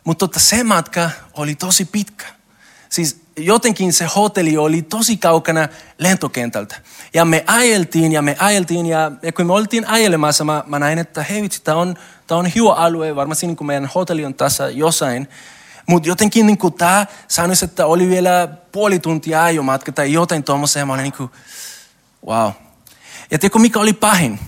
Mutta 0.07 0.27
tota, 0.27 0.39
se 0.39 0.63
matka 0.63 1.09
oli 1.33 1.55
tosi 1.55 1.85
pitkä. 1.85 2.25
Siis 2.89 3.21
jotenkin 3.37 3.93
se 3.93 4.05
hotelli 4.15 4.57
oli 4.57 4.81
tosi 4.81 5.17
kaukana 5.17 5.67
lentokentältä. 5.97 6.75
Ja 7.13 7.25
me 7.25 7.43
ajeltiin 7.47 8.11
ja 8.11 8.21
me 8.21 8.35
ajeltiin 8.39 8.85
ja, 8.85 9.11
ja 9.21 9.31
kun 9.31 9.45
me 9.45 9.53
oltiin 9.53 9.87
ajelemassa, 9.87 10.43
mä, 10.43 10.63
mä 10.67 10.79
näin, 10.79 10.99
että 10.99 11.23
hei 11.23 11.41
vitsi, 11.41 11.61
tämä 11.63 11.77
on, 11.77 11.95
tää 12.27 12.37
on 12.37 12.45
hiuo 12.45 12.73
alue, 12.73 13.15
varmasti 13.15 13.47
niin 13.47 13.65
meidän 13.65 13.89
hotelli 13.95 14.25
on 14.25 14.33
tässä 14.33 14.69
jossain. 14.69 15.29
Mutta 15.87 16.09
jotenkin 16.09 16.47
niin 16.47 16.73
tämä 16.77 17.05
sanoisi, 17.27 17.65
että 17.65 17.85
oli 17.85 18.09
vielä 18.09 18.47
puoli 18.71 18.99
tuntia 18.99 19.43
ajomatka 19.43 19.91
tai 19.91 20.13
jotain 20.13 20.43
tuommoista 20.43 20.79
ja 20.79 20.85
mä 20.85 20.93
olin 20.93 21.03
niin 21.03 21.13
kuin, 21.13 21.31
wow. 22.27 22.51
Ja 23.31 23.39
tiedätkö 23.39 23.59
mikä 23.59 23.79
oli 23.79 23.93
pahin? 23.93 24.39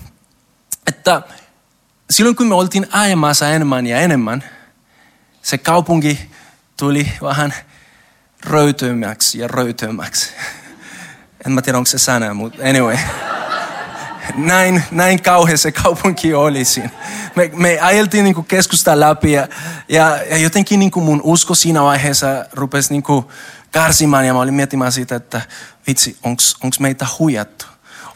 Että 0.87 1.21
silloin 2.09 2.35
kun 2.35 2.47
me 2.47 2.55
oltiin 2.55 2.87
ajamassa 2.91 3.49
enemmän 3.49 3.87
ja 3.87 3.99
enemmän, 3.99 4.43
se 5.49 5.57
kaupunki 5.57 6.19
tuli 6.77 7.11
vähän 7.21 7.53
röytömmäksi 8.43 9.39
ja 9.39 9.47
röytömmäksi. 9.47 10.33
En 11.45 11.51
mä 11.51 11.61
tiedä, 11.61 11.77
onko 11.77 11.85
se 11.85 11.97
sana, 11.97 12.33
mutta 12.33 12.63
anyway. 12.69 12.97
Näin, 14.35 14.83
näin 14.91 15.21
kauhean 15.21 15.57
se 15.57 15.71
kaupunki 15.71 16.33
oli 16.33 16.65
siinä. 16.65 16.89
Me, 17.35 17.51
me 17.53 17.79
ajeltiin 17.79 18.23
niin 18.23 18.45
keskustaa 18.45 18.99
läpi 18.99 19.31
ja, 19.31 19.47
ja, 19.87 20.23
ja 20.29 20.37
jotenkin 20.37 20.79
niin 20.79 20.91
mun 20.95 21.21
usko 21.23 21.55
siinä 21.55 21.83
vaiheessa 21.83 22.45
rupesi 22.53 22.93
niin 22.93 23.03
karsimaan 23.71 24.27
ja 24.27 24.33
mä 24.33 24.39
olin 24.39 24.53
miettimään 24.53 24.91
siitä, 24.91 25.15
että 25.15 25.41
vitsi, 25.87 26.17
onko 26.23 26.75
meitä 26.79 27.07
huijattu? 27.19 27.65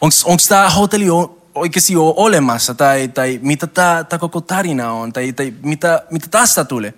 Onko 0.02 0.44
tämä 0.50 0.70
hotelli 0.70 1.08
oikeasti 1.56 1.94
jo 1.94 2.14
olemassa 2.18 2.74
tai, 2.74 3.08
tai 3.08 3.40
mitä 3.42 3.68
tämä 3.68 4.20
koko 4.20 4.42
tarina 4.42 4.92
on 4.92 5.14
tai, 5.14 5.34
tai 5.34 5.54
mitä, 5.62 6.04
mitä 6.10 6.28
tästä 6.28 6.66
tulee? 6.66 6.94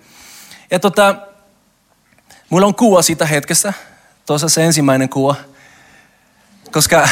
Ja 0.70 0.78
tota, 0.78 1.16
Mulla 2.50 2.66
on 2.66 2.74
kuva 2.74 3.02
siitä 3.02 3.26
hetkestä. 3.26 3.72
Tuossa 4.26 4.48
se 4.48 4.64
ensimmäinen 4.64 5.08
kuva. 5.08 5.34
Koska 6.72 7.08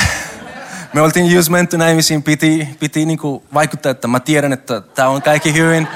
me 0.92 1.00
oltiin 1.00 1.26
just 1.26 1.48
menty 1.48 1.78
naimisiin, 1.78 2.22
piti, 2.22 2.68
piti 2.80 3.06
niinku 3.06 3.44
vaikuttaa, 3.54 3.90
että 3.90 4.08
mä 4.08 4.20
tiedän, 4.20 4.52
että 4.52 4.80
tämä 4.80 5.08
on 5.08 5.22
kaikki 5.22 5.54
hyvin. 5.54 5.88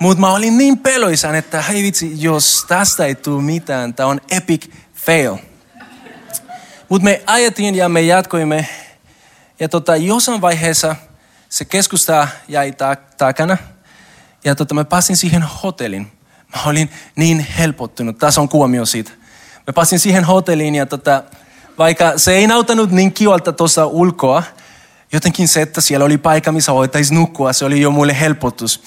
Mutta 0.00 0.20
mä 0.20 0.32
olin 0.32 0.58
niin 0.58 0.78
peloisan, 0.78 1.34
että 1.34 1.62
hei 1.62 1.82
vitsi, 1.82 2.22
jos 2.22 2.64
tästä 2.68 3.04
ei 3.04 3.14
tule 3.14 3.42
mitään, 3.42 3.94
tämä 3.94 4.08
on 4.08 4.20
epic 4.30 4.70
fail. 4.94 5.36
Mutta 6.88 7.04
me 7.04 7.22
ajettiin 7.26 7.74
ja 7.74 7.88
me 7.88 8.00
jatkoimme. 8.00 8.68
Ja 9.60 9.68
tota, 9.68 9.96
jossain 9.96 10.40
vaiheessa 10.40 10.96
se 11.48 11.64
keskusta 11.64 12.28
jäi 12.48 12.74
takana. 13.16 13.56
Ja 14.44 14.54
tota, 14.54 14.74
mä 14.74 14.84
pääsin 14.84 15.16
siihen 15.16 15.42
hotellin. 15.42 16.21
Mä 16.56 16.62
olin 16.66 16.90
niin 17.16 17.46
helpottunut. 17.58 18.18
Tässä 18.18 18.40
on 18.40 18.48
kuomio 18.48 18.86
siitä. 18.86 19.10
Mä 19.66 19.72
pääsin 19.72 19.98
siihen 19.98 20.24
hotelliin 20.24 20.74
ja 20.74 20.86
tota, 20.86 21.22
vaikka 21.78 22.18
se 22.18 22.32
ei 22.32 22.46
nautanut 22.46 22.90
niin 22.90 23.12
kivalta 23.12 23.52
tuossa 23.52 23.86
ulkoa, 23.86 24.42
jotenkin 25.12 25.48
se, 25.48 25.62
että 25.62 25.80
siellä 25.80 26.04
oli 26.04 26.18
paikka, 26.18 26.52
missä 26.52 26.74
voitaisiin 26.74 27.20
nukkua, 27.20 27.52
se 27.52 27.64
oli 27.64 27.80
jo 27.80 27.90
mulle 27.90 28.20
helpotus. 28.20 28.82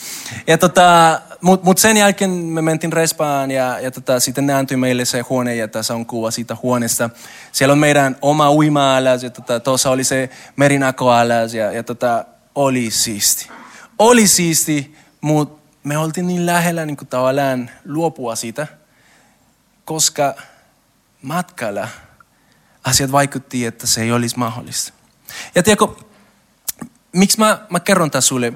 Ja 0.48 0.58
tota, 0.58 1.22
Mutta 1.42 1.66
mut 1.66 1.78
sen 1.78 1.98
jälkeen 1.98 2.30
me 2.30 2.62
mentiin 2.62 2.94
respaan 2.94 3.52
ja, 3.52 3.80
ja 3.80 3.92
tota, 3.92 4.20
sitten 4.20 4.48
ne 4.48 4.54
antoi 4.54 4.78
meille 4.78 5.06
se 5.06 5.22
huone 5.22 5.56
ja 5.56 5.68
tässä 5.68 5.94
on 5.94 6.06
kuva 6.06 6.32
siitä 6.32 6.58
huoneesta. 6.64 7.10
Siellä 7.52 7.72
on 7.72 7.80
meidän 7.80 8.16
oma 8.22 8.52
uima-alas 8.52 9.24
ja 9.24 9.30
tota, 9.30 9.60
tuossa 9.60 9.90
oli 9.90 10.04
se 10.04 10.30
merinako-alas 10.56 11.54
ja, 11.54 11.72
ja 11.72 11.84
tota, 11.84 12.26
oli 12.56 12.92
siisti. 12.92 13.50
Oli 14.00 14.28
siisti, 14.28 14.96
mutta 15.22 15.65
me 15.86 15.98
oltiin 15.98 16.28
niin 16.28 16.46
lähellä 16.46 16.86
niin 16.86 16.98
kuin 16.98 17.08
tavallaan 17.08 17.70
luopua 17.86 18.36
siitä, 18.36 18.68
koska 19.86 20.36
matkalla 21.22 21.88
asiat 22.84 23.12
vaikutti, 23.12 23.66
että 23.66 23.88
se 23.88 24.02
ei 24.02 24.12
olisi 24.12 24.38
mahdollista. 24.40 24.94
Ja 25.56 25.64
tiedätkö, 25.64 25.88
miksi 27.12 27.40
mä, 27.40 27.66
mä 27.70 27.80
kerron 27.80 28.12
tämän 28.12 28.22
sulle? 28.22 28.54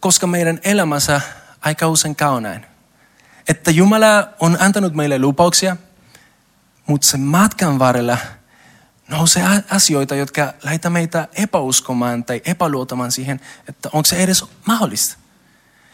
Koska 0.00 0.26
meidän 0.26 0.60
elämässä 0.64 1.20
aika 1.60 1.88
usein 1.88 2.16
käy 2.16 2.40
näin. 2.40 2.66
Että 3.48 3.70
Jumala 3.70 4.28
on 4.40 4.56
antanut 4.60 4.94
meille 4.94 5.18
lupauksia, 5.18 5.76
mutta 6.86 7.06
sen 7.06 7.20
matkan 7.20 7.78
varrella 7.78 8.18
nousee 9.08 9.44
asioita, 9.70 10.14
jotka 10.14 10.54
laita 10.64 10.90
meitä 10.90 11.28
epäuskomaan 11.32 12.24
tai 12.24 12.42
epäluotamaan 12.44 13.12
siihen, 13.12 13.40
että 13.68 13.88
onko 13.92 14.06
se 14.06 14.16
edes 14.16 14.44
mahdollista. 14.66 15.19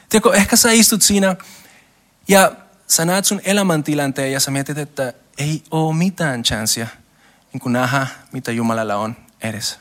Tiedätkö, 0.08 0.34
ehkä 0.34 0.56
sä 0.56 0.70
istut 0.70 1.02
siinä 1.02 1.36
ja 2.28 2.52
sä 2.88 3.04
näet 3.04 3.24
sun 3.24 3.40
elämäntilanteen 3.44 4.32
ja 4.32 4.40
sä 4.40 4.50
mietit, 4.50 4.78
että 4.78 5.12
ei 5.38 5.64
ole 5.70 5.94
mitään 5.94 6.42
chanssia 6.42 6.86
niin 7.52 7.72
nähdä, 7.72 8.06
mitä 8.32 8.52
Jumalalla 8.52 8.96
on 8.96 9.16
edessä. 9.40 9.78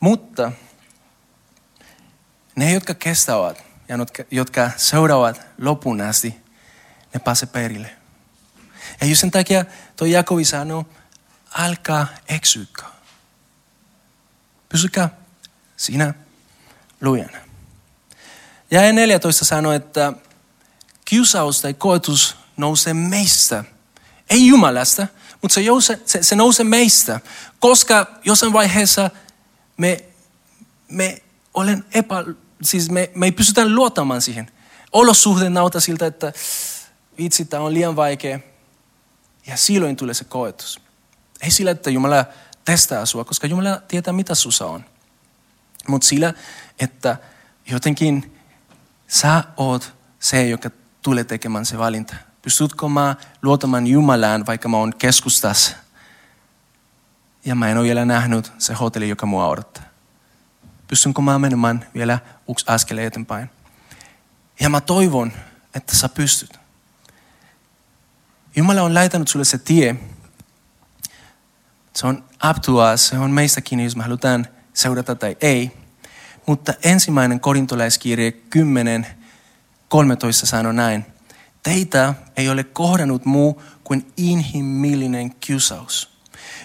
Mutta 0.00 0.52
ne, 2.56 2.72
jotka 2.72 2.94
kestävät 2.94 3.64
ja 3.88 3.96
jotka 4.30 4.70
seuraavat 4.76 5.40
lopun 5.58 6.00
asti, 6.00 6.40
ne 7.14 7.20
pääse 7.20 7.46
perille. 7.46 7.96
Ja 9.00 9.06
just 9.06 9.20
sen 9.20 9.30
takia 9.30 9.64
tuo 9.96 10.06
Jakovi 10.06 10.44
sanoo, 10.44 10.86
alkaa 11.50 12.06
eksykää. 12.28 12.88
Pysykää 14.68 15.08
siinä 15.76 16.14
lujana. 17.00 17.38
Ja 18.70 18.92
14 18.92 19.44
sanoi, 19.44 19.76
että 19.76 20.12
kiusaus 21.04 21.60
tai 21.60 21.74
koetus 21.74 22.36
nousee 22.56 22.94
meistä. 22.94 23.64
Ei 24.30 24.46
Jumalasta, 24.46 25.06
mutta 25.42 25.54
se, 25.54 25.60
jouse, 25.60 26.00
se, 26.04 26.22
se 26.22 26.36
nousee 26.36 26.64
meistä. 26.64 27.20
Koska 27.60 28.06
jossain 28.24 28.52
vaiheessa 28.52 29.10
me, 29.76 30.04
me 30.88 31.22
olen 31.54 31.84
epä, 31.94 32.24
siis 32.62 32.90
me, 32.90 33.10
me 33.14 33.26
ei 33.26 33.32
pystytä 33.32 33.68
luottamaan 33.68 34.22
siihen. 34.22 34.50
Olosuhde 34.92 35.50
nauta 35.50 35.80
siltä, 35.80 36.06
että 36.06 36.32
vitsi, 37.18 37.44
tämä 37.44 37.62
on 37.62 37.74
liian 37.74 37.96
vaikea. 37.96 38.38
Ja 39.46 39.56
silloin 39.56 39.96
tulee 39.96 40.14
se 40.14 40.24
koetus. 40.24 40.80
Ei 41.40 41.50
sillä, 41.50 41.70
että 41.70 41.90
Jumala 41.90 42.24
testaa 42.64 43.06
sua, 43.06 43.24
koska 43.24 43.46
Jumala 43.46 43.82
tietää, 43.88 44.12
mitä 44.12 44.34
sussa 44.34 44.66
on. 44.66 44.84
Mutta 45.88 46.06
sillä, 46.06 46.34
että 46.78 47.16
jotenkin 47.66 48.38
sä 49.08 49.44
oot 49.56 49.94
se, 50.18 50.48
joka 50.48 50.70
tulee 51.02 51.24
tekemään 51.24 51.66
se 51.66 51.78
valinta. 51.78 52.14
Pystytkö 52.42 52.88
mä 52.88 53.16
luotamaan 53.42 53.86
Jumalaan, 53.86 54.46
vaikka 54.46 54.68
mä 54.68 54.76
oon 54.76 54.94
keskustassa 54.98 55.76
ja 57.44 57.54
mä 57.54 57.68
en 57.68 57.78
ole 57.78 57.86
vielä 57.86 58.04
nähnyt 58.04 58.52
se 58.58 58.74
hotelli, 58.74 59.08
joka 59.08 59.26
mua 59.26 59.48
odottaa. 59.48 59.84
Pystynkö 60.88 61.22
mä 61.22 61.38
menemään 61.38 61.86
vielä 61.94 62.18
yksi 62.50 62.64
askel 62.68 62.98
eteenpäin? 62.98 63.50
Ja 64.60 64.68
mä 64.68 64.80
toivon, 64.80 65.32
että 65.74 65.96
sä 65.96 66.08
pystyt. 66.08 66.60
Jumala 68.56 68.82
on 68.82 68.94
laitanut 68.94 69.28
sulle 69.28 69.44
se 69.44 69.58
tie. 69.58 69.96
Se 71.92 72.06
on 72.06 72.24
up 72.50 72.56
to 72.62 72.92
us, 72.92 73.08
se 73.08 73.18
on 73.18 73.30
meistä 73.30 73.60
kiinni, 73.60 73.84
jos 73.84 73.96
me 73.96 74.02
halutaan 74.02 74.46
seurata 74.80 75.14
tai 75.14 75.36
ei. 75.40 75.70
Mutta 76.46 76.74
ensimmäinen 76.82 77.40
korintolaiskirje 77.40 78.32
10, 78.32 79.06
13 79.88 80.46
sanoo 80.46 80.72
näin. 80.72 81.06
Teitä 81.62 82.14
ei 82.36 82.48
ole 82.48 82.64
kohdannut 82.64 83.24
muu 83.24 83.62
kuin 83.84 84.12
inhimillinen 84.16 85.34
kiusaus. 85.34 86.10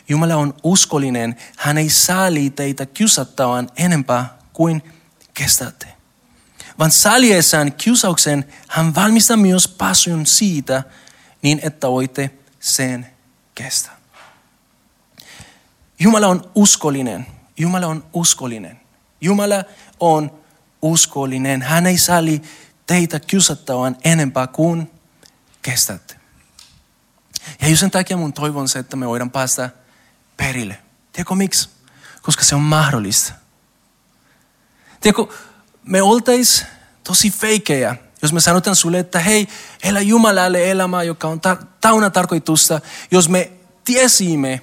Jumala 0.10 0.36
on 0.36 0.54
uskollinen. 0.64 1.36
Hän 1.58 1.78
ei 1.78 1.90
saali 1.90 2.50
teitä 2.50 2.86
kiusattavan 2.86 3.70
enempää 3.78 4.38
kuin 4.54 4.84
kestätte. 5.34 5.88
Vaan 6.80 6.92
saliessaan 6.92 7.74
kiusauksen 7.74 8.46
hän 8.68 8.96
valmistaa 8.96 9.38
myös 9.38 9.68
pasun 9.68 10.26
siitä, 10.26 10.84
niin 11.42 11.60
että 11.64 11.88
voitte 11.88 12.32
sen 12.60 13.08
kestää. 13.56 13.98
Jumala 16.00 16.28
on 16.28 16.52
uskollinen. 16.56 17.35
Jumala 17.58 17.88
on 17.88 18.06
uskollinen. 18.14 18.80
Jumala 19.22 19.64
on 20.00 20.40
uskollinen. 20.82 21.62
Hän 21.62 21.86
ei 21.86 21.98
sali 21.98 22.42
teitä 22.88 23.20
kiusattavan 23.20 23.98
enempää 24.04 24.48
kuin 24.48 24.92
kestätte. 25.62 26.16
Ja 27.62 27.68
just 27.68 27.80
sen 27.80 27.92
takia 27.92 28.18
mun 28.18 28.34
toivon 28.34 28.70
se, 28.70 28.80
että 28.80 28.96
me 28.96 29.08
voidaan 29.08 29.32
päästä 29.32 29.70
perille. 30.38 30.78
Tiedätkö 31.12 31.36
miksi? 31.36 31.70
Koska 32.22 32.44
se 32.44 32.56
on 32.56 32.62
mahdollista. 32.62 33.34
Tiedätkö, 35.00 35.36
me 35.84 36.02
oltais 36.02 36.66
tosi 37.04 37.32
feikejä, 37.32 37.96
jos 38.22 38.34
me 38.34 38.40
sanotaan 38.40 38.76
sulle, 38.76 39.00
että 39.00 39.20
hei, 39.20 39.48
elä 39.84 40.02
Jumalalle 40.02 40.72
elämää, 40.72 41.04
joka 41.04 41.28
on 41.28 41.42
ta- 41.42 41.58
tauna 41.82 42.10
tarkoitusta, 42.10 42.82
jos 43.12 43.30
me 43.30 43.52
tiesimme, 43.84 44.62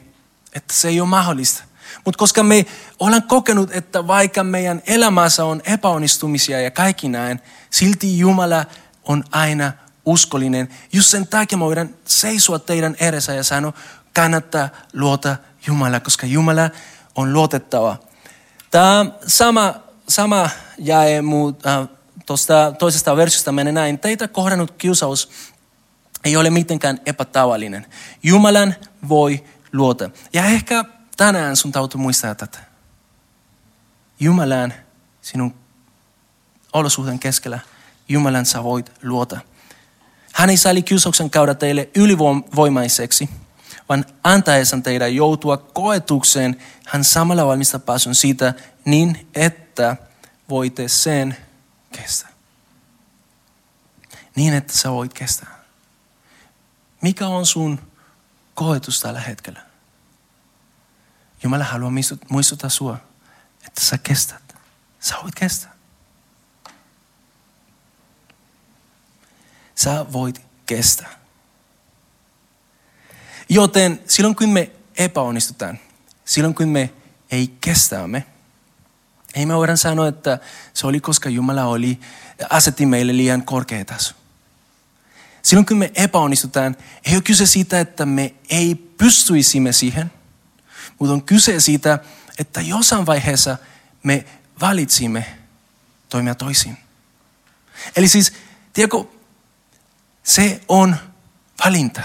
että 0.52 0.74
se 0.74 0.88
ei 0.88 1.00
ole 1.00 1.08
mahdollista. 1.08 1.64
Mutta 2.04 2.18
koska 2.18 2.42
me 2.42 2.66
ollaan 3.00 3.22
kokenut, 3.22 3.70
että 3.72 4.06
vaikka 4.06 4.44
meidän 4.44 4.82
elämässä 4.86 5.44
on 5.44 5.62
epäonnistumisia 5.64 6.60
ja 6.60 6.70
kaikki 6.70 7.08
näin, 7.08 7.40
silti 7.70 8.18
Jumala 8.18 8.64
on 9.04 9.24
aina 9.30 9.72
uskollinen. 10.06 10.68
Just 10.92 11.08
sen 11.08 11.28
takia 11.28 11.58
me 11.58 11.64
voidaan 11.64 11.90
seisoa 12.04 12.58
teidän 12.58 12.96
edessä 13.00 13.34
ja 13.34 13.44
sanoa, 13.44 13.72
kannattaa 14.14 14.68
luota 14.92 15.36
Jumala, 15.66 16.00
koska 16.00 16.26
Jumala 16.26 16.70
on 17.14 17.32
luotettava. 17.32 17.96
Tämä 18.70 19.06
sama, 19.26 19.74
sama 20.08 20.50
jae 20.78 21.18
äh, 21.66 21.88
tuosta 22.26 22.72
toisesta 22.78 23.16
versiosta 23.16 23.52
menee 23.52 23.72
näin. 23.72 23.98
Teitä 23.98 24.28
kohdannut 24.28 24.70
kiusaus 24.70 25.30
ei 26.24 26.36
ole 26.36 26.50
mitenkään 26.50 27.00
epätavallinen. 27.06 27.86
Jumalan 28.22 28.74
voi 29.08 29.44
luota. 29.72 30.10
Ja 30.32 30.44
ehkä 30.44 30.84
tänään 31.16 31.56
sun 31.56 31.72
täytyy 31.72 32.00
muistaa 32.00 32.34
tätä. 32.34 32.58
Jumalan 34.20 34.74
sinun 35.22 35.54
olosuhteen 36.72 37.18
keskellä, 37.18 37.58
Jumalan 38.08 38.46
sä 38.46 38.62
voit 38.62 38.92
luota. 39.02 39.40
Hän 40.32 40.50
ei 40.50 40.56
sali 40.56 40.82
kiusauksen 40.82 41.30
käydä 41.30 41.54
teille 41.54 41.88
ylivoimaiseksi, 41.94 43.28
vaan 43.88 44.04
antaessaan 44.24 44.82
teidän 44.82 45.14
joutua 45.14 45.56
koetukseen, 45.56 46.62
hän 46.86 47.04
samalla 47.04 47.46
valmistaa 47.46 47.80
pääsyn 47.80 48.14
siitä 48.14 48.54
niin, 48.84 49.28
että 49.34 49.96
voitte 50.48 50.88
sen 50.88 51.36
kestää. 51.92 52.28
Niin, 54.36 54.54
että 54.54 54.78
sä 54.78 54.90
voit 54.90 55.14
kestää. 55.14 55.62
Mikä 57.00 57.26
on 57.26 57.46
sun 57.46 57.80
koetus 58.54 59.00
tällä 59.00 59.20
hetkellä? 59.20 59.71
Jumala 61.42 61.64
haluaa 61.64 61.92
muistuttaa 62.28 62.70
sua, 62.70 62.98
että 63.66 63.80
sä 63.80 63.98
kestät. 63.98 64.56
Sä 65.00 65.14
voit 65.22 65.34
kestää. 65.34 65.72
Sä 69.74 70.06
voit 70.12 70.42
kestää. 70.66 71.22
Joten 73.48 74.02
silloin 74.06 74.36
kun 74.36 74.48
me 74.48 74.70
epäonnistutaan, 74.98 75.78
silloin 76.24 76.54
kun 76.54 76.68
me 76.68 76.92
ei 77.30 77.56
kestäämme, 77.60 78.26
ei 79.34 79.46
me 79.46 79.56
voida 79.56 79.76
sanoa, 79.76 80.08
että 80.08 80.38
se 80.74 80.86
oli 80.86 81.00
koska 81.00 81.28
Jumala 81.28 81.64
oli, 81.64 82.00
asetti 82.50 82.86
meille 82.86 83.16
liian 83.16 83.42
korkea 83.42 83.84
taso. 83.84 84.14
Silloin 85.42 85.66
kun 85.66 85.76
me 85.76 85.92
epäonnistutaan, 85.94 86.76
ei 87.04 87.14
ole 87.14 87.22
kyse 87.22 87.46
siitä, 87.46 87.80
että 87.80 88.06
me 88.06 88.34
ei 88.50 88.74
pystyisimme 88.74 89.72
siihen, 89.72 90.12
mutta 90.98 91.12
on 91.12 91.22
kyse 91.22 91.60
siitä, 91.60 91.98
että 92.38 92.60
jossain 92.60 93.06
vaiheessa 93.06 93.56
me 94.02 94.26
valitsimme 94.60 95.38
toimia 96.08 96.34
toisin. 96.34 96.76
Eli 97.96 98.08
siis, 98.08 98.32
tiedätkö, 98.72 99.04
se 100.22 100.60
on 100.68 100.96
valinta. 101.64 102.00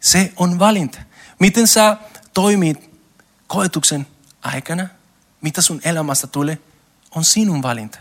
Se 0.00 0.32
on 0.36 0.58
valinta. 0.58 0.98
Miten 1.38 1.68
sä 1.68 1.96
toimit 2.34 2.90
koetuksen 3.46 4.06
aikana, 4.42 4.88
mitä 5.40 5.62
sun 5.62 5.80
elämästä 5.84 6.26
tulee, 6.26 6.58
on 7.10 7.24
sinun 7.24 7.62
valinta. 7.62 7.98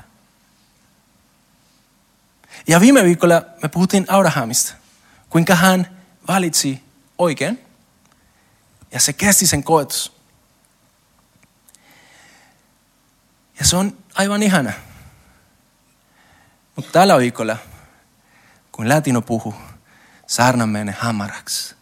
Ja 2.67 2.79
viime 2.79 3.03
viikolla 3.03 3.45
me 3.63 3.69
puhuttiin 3.69 4.05
Abrahamista, 4.07 4.73
kuinka 5.29 5.55
hän 5.55 5.97
valitsi 6.27 6.83
oikein 7.17 7.59
ja 8.91 8.99
se 8.99 9.13
kesti 9.13 9.47
sen 9.47 9.63
koetus. 9.63 10.21
Ja 13.59 13.65
se 13.65 13.75
on 13.75 13.97
aivan 14.13 14.43
ihana. 14.43 14.73
Mutta 16.75 16.91
tällä 16.91 17.17
viikolla, 17.17 17.57
kun 18.71 18.89
Latino 18.89 19.21
puhuu, 19.21 19.55
saarna 20.27 20.65
menee 20.65 20.95
hamaraksi. 20.99 21.75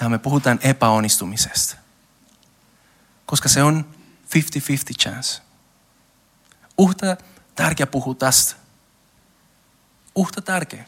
Ja 0.00 0.08
me 0.08 0.18
puhutaan 0.18 0.58
epäonnistumisesta. 0.62 1.76
Koska 3.26 3.48
se 3.48 3.62
on 3.62 3.94
50-50 4.24 4.38
chance. 5.02 5.42
Uhta 6.78 7.16
tärkeä 7.54 7.86
puhua 7.86 8.14
tästä. 8.14 8.54
Uhta 10.14 10.42
tärkeä. 10.42 10.84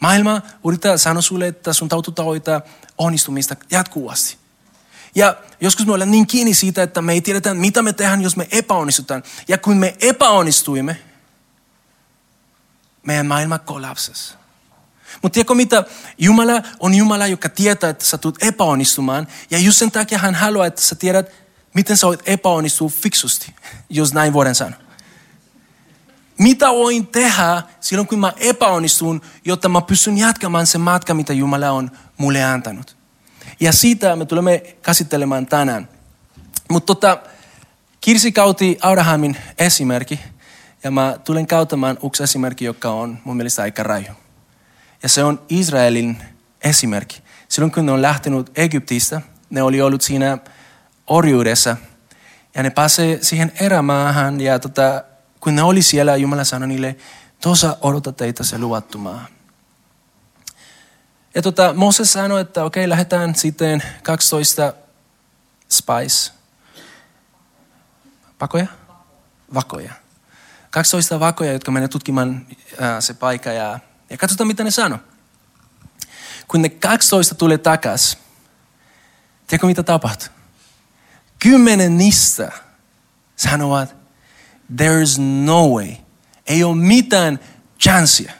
Maailma 0.00 0.42
yrittää 0.66 0.96
sanoa 0.96 1.22
sulle, 1.22 1.46
että 1.46 1.72
sun 1.72 1.88
täytyy 1.88 2.14
tavoittaa 2.14 2.60
onnistumista 2.98 3.56
jatkuvasti. 3.70 4.38
Ja 5.14 5.36
joskus 5.60 5.86
me 5.86 5.92
ollaan 5.92 6.10
niin 6.10 6.26
kiinni 6.26 6.54
siitä, 6.54 6.82
että 6.82 7.02
me 7.02 7.12
ei 7.12 7.20
tiedetä, 7.20 7.54
mitä 7.54 7.82
me 7.82 7.92
tehdään, 7.92 8.22
jos 8.22 8.36
me 8.36 8.48
epäonnistutaan. 8.52 9.22
Ja 9.48 9.58
kun 9.58 9.76
me 9.76 9.96
epäonnistuimme, 10.00 10.96
meidän 13.06 13.26
maailma 13.26 13.58
kollapsasi. 13.58 14.34
Mutta 15.22 15.34
tiedätkö 15.34 15.54
mitä? 15.54 15.84
Jumala 16.18 16.62
on 16.80 16.94
Jumala, 16.94 17.26
joka 17.26 17.48
tietää, 17.48 17.90
että 17.90 18.04
sä 18.04 18.18
tulet 18.18 18.42
epäonnistumaan. 18.42 19.26
Ja 19.50 19.58
just 19.58 19.78
sen 19.78 19.90
takia 19.90 20.18
hän 20.18 20.34
haluaa, 20.34 20.66
että 20.66 20.82
sä 20.82 20.94
tiedät, 20.94 21.32
miten 21.74 21.96
sä 21.96 22.06
voit 22.06 22.22
epäonnistua 22.26 22.88
fiksusti, 22.88 23.54
jos 23.88 24.14
näin 24.14 24.32
voidaan 24.32 24.54
sanoa. 24.54 24.80
Mitä 26.38 26.70
voin 26.70 27.06
tehdä 27.06 27.62
silloin, 27.80 28.08
kun 28.08 28.18
mä 28.18 28.32
epäonnistun, 28.36 29.22
jotta 29.44 29.68
mä 29.68 29.80
pystyn 29.80 30.18
jatkamaan 30.18 30.66
sen 30.66 30.80
matka, 30.80 31.14
mitä 31.14 31.32
Jumala 31.32 31.70
on 31.70 31.90
mulle 32.16 32.44
antanut. 32.44 32.99
Ja 33.60 33.72
siitä 33.72 34.16
me 34.16 34.26
tulemme 34.26 34.62
käsittelemään 34.82 35.46
tänään. 35.46 35.88
Mutta 36.70 36.86
tota, 36.86 37.18
Kirsi 38.00 38.32
kauti 38.32 38.78
Abrahamin 38.80 39.36
esimerkki, 39.58 40.20
ja 40.84 40.90
mä 40.90 41.16
tulen 41.24 41.46
kauttamaan 41.46 41.98
yksi 42.06 42.22
esimerkki, 42.22 42.64
joka 42.64 42.90
on 42.90 43.18
mun 43.24 43.36
mielestä 43.36 43.62
aika 43.62 43.82
raju. 43.82 44.12
Ja 45.02 45.08
se 45.08 45.24
on 45.24 45.42
Israelin 45.48 46.16
esimerkki. 46.64 47.22
Silloin 47.48 47.72
kun 47.72 47.86
ne 47.86 47.92
on 47.92 48.02
lähtenyt 48.02 48.50
Egyptistä, 48.56 49.20
ne 49.50 49.62
oli 49.62 49.82
ollut 49.82 50.02
siinä 50.02 50.38
orjuudessa, 51.06 51.76
ja 52.54 52.62
ne 52.62 52.70
pääsee 52.70 53.18
siihen 53.22 53.52
erämaahan, 53.60 54.40
ja 54.40 54.58
tota, 54.58 55.04
kun 55.40 55.54
ne 55.54 55.62
oli 55.62 55.82
siellä, 55.82 56.16
Jumala 56.16 56.44
sanoi 56.44 56.68
niille, 56.68 56.96
tuossa 57.42 57.76
odota 57.80 58.12
teitä 58.12 58.44
se 58.44 58.58
luvattu 58.58 58.98
maa. 58.98 59.26
Ja 61.34 61.42
tota, 61.42 61.72
Moses 61.72 62.12
sanoi, 62.12 62.40
että 62.40 62.64
okei, 62.64 62.88
lähdetään 62.88 63.34
sitten 63.34 63.82
12 64.02 64.72
spice. 65.68 66.32
Pakoja? 68.38 68.66
Vakoja. 69.54 69.92
12 70.70 71.20
vakoja, 71.20 71.52
jotka 71.52 71.70
menee 71.70 71.88
tutkimaan 71.88 72.46
ää, 72.80 73.00
se 73.00 73.14
paikka 73.14 73.52
ja, 73.52 73.78
ja 74.10 74.16
katsotaan, 74.16 74.46
mitä 74.46 74.64
ne 74.64 74.70
sanoo. 74.70 74.98
Kun 76.48 76.62
ne 76.62 76.68
12 76.68 77.34
tulee 77.34 77.58
takas, 77.58 78.18
tiedätkö 79.46 79.66
mitä 79.66 79.82
tapahtuu? 79.82 80.28
Kymmenen 81.38 81.98
niistä 81.98 82.52
sanovat, 83.36 83.96
there's 84.72 85.20
no 85.44 85.68
way. 85.68 85.94
Ei 86.46 86.64
ole 86.64 86.76
mitään 86.76 87.40
chanssia. 87.80 88.32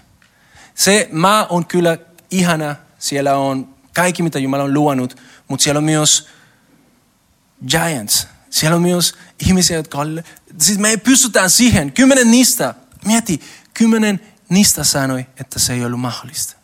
Se 0.74 1.09
maa 1.12 1.46
on 1.46 1.66
kyllä 1.66 1.98
ihana, 2.31 2.77
siellä 2.99 3.37
on 3.37 3.75
kaikki 3.95 4.23
mitä 4.23 4.38
Jumala 4.38 4.62
on 4.62 4.75
luonut, 4.75 5.16
mutta 5.49 5.64
siellä 5.64 5.79
on 5.79 5.85
myös 5.85 6.29
giants. 7.69 8.27
Siellä 8.51 8.77
on 8.77 8.83
myös 8.83 9.14
ihmisiä, 9.47 9.77
jotka 9.77 9.99
on, 9.99 10.23
siis 10.59 10.79
me 10.79 10.88
ei 10.88 10.97
pystytään 10.97 11.51
siihen. 11.51 11.93
Kymmenen 11.93 12.31
niistä, 12.31 12.75
mieti, 13.05 13.40
kymmenen 13.75 14.21
niistä 14.49 14.85
sanoi, 14.85 15.27
että 15.40 15.59
se 15.59 15.73
ei 15.73 15.85
ollut 15.85 16.01
mahdollista. 16.01 16.57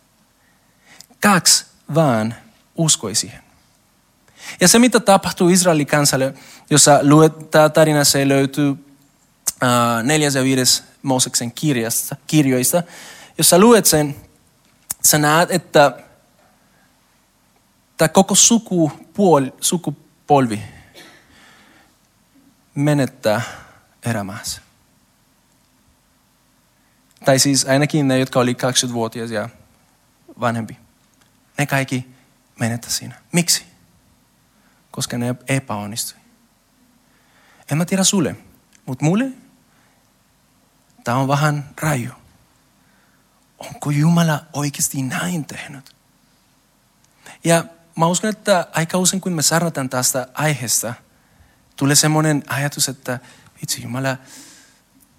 Kaksi 1.21 1.65
vaan 1.95 2.35
uskoi 2.77 3.15
siihen. 3.15 3.43
Ja 4.61 4.69
se, 4.69 4.79
mitä 4.79 5.01
tapahtuu 5.01 5.49
Israelin 5.49 5.87
kansalle, 5.87 6.35
jossa 6.71 6.99
luet, 7.03 7.51
tämä 7.51 7.69
tarina 7.69 8.05
se 8.05 8.29
löytyy 8.29 8.87
neljäs 10.03 10.35
ja 10.35 10.45
viides 10.45 10.85
Mooseksen 11.03 11.53
kirjasta, 11.53 12.17
kirjoista, 12.27 12.83
jossa 13.39 13.59
luet 13.59 13.87
sen, 13.87 14.17
sä 15.07 15.19
näet, 15.19 15.51
että 15.51 15.99
tämä 17.97 18.09
koko 18.09 18.35
sukupuoli, 18.35 19.53
sukupolvi 19.61 20.63
menettää 22.75 23.41
elämässä. 24.03 24.63
Tai 27.25 27.39
siis 27.39 27.65
ainakin 27.65 28.09
ne, 28.09 28.19
jotka 28.19 28.41
oli 28.41 28.53
20-vuotias 28.53 29.31
ja 29.31 29.49
vanhempi. 30.41 30.77
Ne 31.59 31.67
kaikki 31.67 32.11
menettää 32.61 32.91
siinä. 32.91 33.15
Miksi? 33.33 33.65
Koska 34.91 35.19
ne 35.19 35.35
epäonnistui. 35.49 36.21
En 37.71 37.79
mä 37.79 37.85
tiedä 37.85 38.05
sulle, 38.05 38.37
mutta 38.87 39.05
mulle 39.05 39.25
tämä 41.05 41.17
on 41.17 41.29
vähän 41.29 41.71
raju. 41.83 42.13
Onko 43.59 43.91
Jumala 43.91 44.47
oikeasti 44.53 45.03
näin 45.03 45.45
tehnyt? 45.45 45.97
Ja 47.45 47.65
mä 47.97 48.07
uskon, 48.07 48.31
että 48.31 48.67
aika 48.73 48.99
usein 48.99 49.21
kun 49.21 49.33
me 49.33 49.43
sarnataan 49.43 49.89
tästä 49.89 50.29
aiheesta, 50.35 50.95
tulee 51.77 51.95
semmoinen 51.95 52.45
ajatus, 52.49 52.89
että 52.89 53.19
itse 53.63 53.81
Jumala 53.81 54.17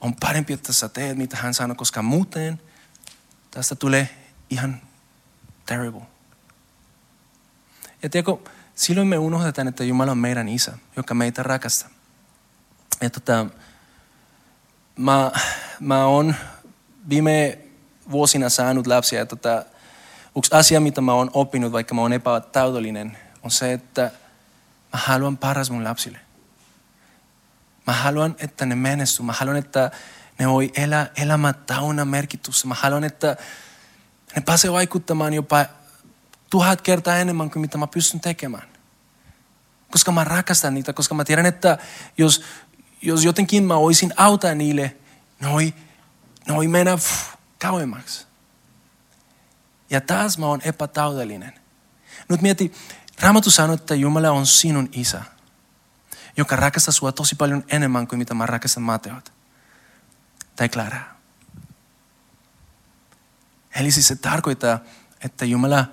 on 0.01 0.15
parempi, 0.15 0.53
että 0.53 0.73
sä 0.73 0.89
teet 0.89 1.17
mitä 1.17 1.37
hän 1.37 1.53
sanoo, 1.53 1.75
koska 1.75 2.01
muuten 2.01 2.61
tästä 3.51 3.75
tulee 3.75 4.09
ihan 4.49 4.81
terrible. 5.65 6.01
Ja 8.03 8.09
tiedätkö, 8.09 8.51
silloin 8.75 9.07
me 9.07 9.17
unohdetaan, 9.17 9.67
että 9.67 9.83
Jumala 9.83 10.11
on 10.11 10.17
meidän 10.17 10.49
isä, 10.49 10.77
joka 10.95 11.13
meitä 11.13 11.43
rakastaa. 11.43 11.89
Ja 13.01 13.09
tota, 13.09 13.45
mä, 14.97 15.31
mä 15.79 16.05
oon 16.05 16.35
viime 17.09 17.59
vuosina 18.11 18.49
saanut 18.49 18.87
lapsia. 18.87 19.19
Ja 19.19 19.25
tota, 19.25 19.65
yksi 20.37 20.55
asia, 20.55 20.79
mitä 20.79 21.01
mä 21.01 21.13
oon 21.13 21.31
oppinut, 21.33 21.71
vaikka 21.71 21.95
mä 21.95 22.01
oon 22.01 22.13
epätäydellinen, 22.13 23.17
on 23.43 23.51
se, 23.51 23.73
että 23.73 24.11
mä 24.93 24.99
haluan 25.03 25.37
paras 25.37 25.71
mun 25.71 25.83
lapsille. 25.83 26.19
Mä 27.87 27.93
haluan, 27.93 28.35
että 28.39 28.65
ne 28.65 28.75
menestyy. 28.75 29.25
Mä 29.25 29.33
haluan, 29.33 29.57
että 29.57 29.91
ne 30.39 30.49
voi 30.49 30.71
elää 30.75 31.09
elämä 31.17 31.53
täynnä 31.53 32.05
merkitystä. 32.05 32.67
Mä 32.67 32.73
haluan, 32.73 33.03
että 33.03 33.37
ne 34.35 34.41
pääsee 34.41 34.71
vaikuttamaan 34.71 35.33
jopa 35.33 35.65
tuhat 36.49 36.81
kertaa 36.81 37.17
enemmän 37.17 37.51
kuin 37.51 37.61
mitä 37.61 37.77
mä 37.77 37.87
pystyn 37.87 38.19
tekemään. 38.19 38.67
Koska 39.91 40.11
mä 40.11 40.23
rakastan 40.23 40.73
niitä, 40.73 40.93
koska 40.93 41.15
mä 41.15 41.25
tiedän, 41.25 41.45
että 41.45 41.77
jos, 42.17 42.43
jos 43.01 43.25
jotenkin 43.25 43.63
mä 43.63 43.79
voisin 43.79 44.13
auttaa 44.17 44.55
niille, 44.55 44.95
ne 45.39 45.51
voi, 45.51 45.73
ne 46.47 46.55
voi 46.55 46.67
mennä 46.67 46.97
pff, 46.97 47.36
kauemmaksi. 47.61 48.27
Ja 49.89 50.01
taas 50.01 50.37
mä 50.37 50.45
oon 50.45 50.61
epätaudellinen. 50.63 51.53
Nyt 52.29 52.41
mieti, 52.41 52.73
Raamattu 53.21 53.51
sanoo, 53.51 53.73
että 53.73 53.95
Jumala 53.95 54.31
on 54.31 54.45
sinun 54.45 54.89
isä, 54.91 55.23
joka 56.37 56.55
rakastaa 56.55 56.91
sua 56.91 57.11
tosi 57.11 57.35
paljon 57.35 57.63
enemmän 57.67 58.07
kuin 58.07 58.19
mitä 58.19 58.33
mä 58.33 58.45
rakastan 58.45 58.83
Mateot 58.83 59.33
tai 60.55 60.69
Clara. 60.69 60.99
Eli 63.75 63.91
siis 63.91 64.07
se 64.07 64.15
tarkoittaa, 64.15 64.79
että 65.21 65.45
Jumala, 65.45 65.85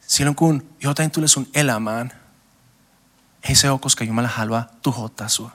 silloin 0.00 0.36
kun 0.36 0.76
jotain 0.82 1.10
tulee 1.10 1.28
sun 1.28 1.48
elämään, 1.54 2.12
ei 3.48 3.54
se 3.54 3.70
ole, 3.70 3.78
koska 3.78 4.04
Jumala 4.04 4.28
haluaa 4.28 4.66
tuhottaa 4.82 5.28
sua. 5.28 5.50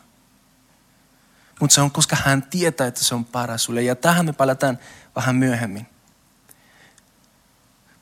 Mutta 1.59 1.73
se 1.73 1.81
on, 1.81 1.91
koska 1.91 2.17
hän 2.25 2.43
tietää, 2.43 2.87
että 2.87 3.03
se 3.03 3.15
on 3.15 3.25
paras 3.25 3.63
sulle. 3.63 3.81
Ja 3.81 3.95
tähän 3.95 4.25
me 4.25 4.33
palataan 4.33 4.79
vähän 5.15 5.35
myöhemmin. 5.35 5.87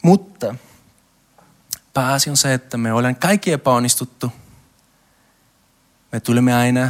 Mutta 0.04 0.56
pääasia 1.94 2.34
on 2.34 2.38
se, 2.38 2.54
että 2.54 2.78
me 2.78 2.94
olemme 2.94 3.14
kaikki 3.20 3.52
epäonnistuttu. 3.52 4.32
Me 6.12 6.20
tulemme 6.20 6.56
aina, 6.56 6.90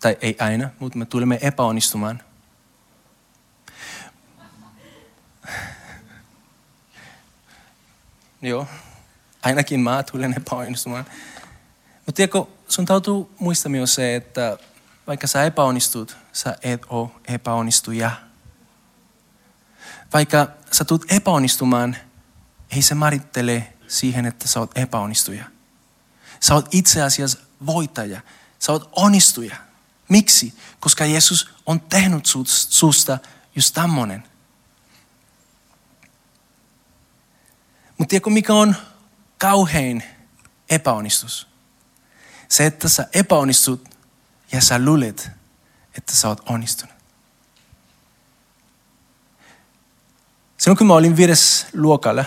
tai 0.00 0.16
ei 0.20 0.36
aina, 0.40 0.70
mutta 0.78 0.98
me 0.98 1.04
tulemme 1.04 1.38
epäonnistumaan. 1.42 2.22
Joo, 8.42 8.66
ainakin 9.42 9.80
mä 9.80 10.02
tulen 10.02 10.34
epäonnistumaan. 10.36 11.04
Mutta 12.06 12.16
tiedätkö, 12.16 12.44
sun 12.68 12.84
täytyy 12.86 13.14
muistaa 13.38 13.70
myös 13.70 13.94
se, 13.94 14.16
että 14.16 14.58
vaikka 15.06 15.26
sä 15.26 15.44
epäonnistut, 15.44 16.16
sä 16.32 16.56
et 16.62 16.82
ole 16.88 17.08
epäonnistuja. 17.28 18.10
Vaikka 20.12 20.48
sä 20.72 20.84
tulet 20.84 21.12
epäonnistumaan, 21.12 21.96
ei 22.70 22.82
se 22.82 22.94
määrittele 22.94 23.72
siihen, 23.88 24.26
että 24.26 24.48
sä 24.48 24.60
oot 24.60 24.78
epäonnistuja. 24.78 25.44
Sä 26.40 26.54
oot 26.54 26.68
itse 26.70 27.02
asiassa 27.02 27.38
voittaja. 27.66 28.20
Sä 28.58 28.72
oot 28.72 28.88
onnistuja. 28.92 29.56
Miksi? 30.08 30.54
Koska 30.80 31.04
Jeesus 31.04 31.50
on 31.66 31.80
tehnyt 31.80 32.26
susta 32.46 33.18
just 33.56 33.74
tämmönen. 33.74 34.24
Mutta 37.98 38.10
tiedätkö 38.10 38.30
mikä 38.30 38.54
on 38.54 38.76
kauhein 39.38 40.02
epäonnistus? 40.70 41.48
Se, 42.48 42.66
että 42.66 42.88
sä 42.88 43.08
epäonnistut 43.12 43.88
ja 44.52 44.60
sä 44.60 44.84
luulet, 44.84 45.30
että 45.94 46.14
sä 46.14 46.28
oot 46.28 46.40
onnistunut. 46.48 46.91
Silloin 50.62 50.78
kun 50.78 50.86
mä 50.86 50.94
olin 50.94 51.16
viides 51.16 51.66
luokalla, 51.74 52.24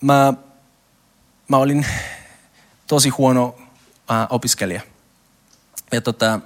mä, 0.00 0.34
mä 1.48 1.56
olin 1.56 1.86
tosi 2.86 3.08
huono 3.08 3.58
äh, 4.10 4.26
opiskelija. 4.30 4.80
Ja 5.92 6.00
tota, 6.00 6.40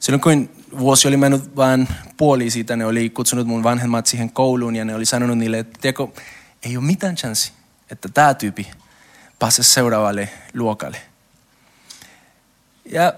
silloin 0.00 0.20
kun 0.20 0.50
vuosi 0.78 1.08
oli 1.08 1.16
mennyt 1.16 1.56
vain 1.56 1.88
puoli 2.16 2.50
siitä, 2.50 2.76
ne 2.76 2.86
oli 2.86 3.10
kutsunut 3.10 3.46
mun 3.46 3.62
vanhemmat 3.62 4.06
siihen 4.06 4.32
kouluun 4.32 4.76
ja 4.76 4.84
ne 4.84 4.94
oli 4.94 5.04
sanonut 5.04 5.38
niille, 5.38 5.58
että 5.58 5.78
tiedätkö, 5.80 6.06
ei 6.62 6.76
ole 6.76 6.84
mitään 6.84 7.16
chanssi, 7.16 7.52
että 7.90 8.08
tämä 8.08 8.34
tyypi 8.34 8.70
pääsee 9.38 9.64
seuraavalle 9.64 10.28
luokalle. 10.54 11.00
Ja 12.84 13.12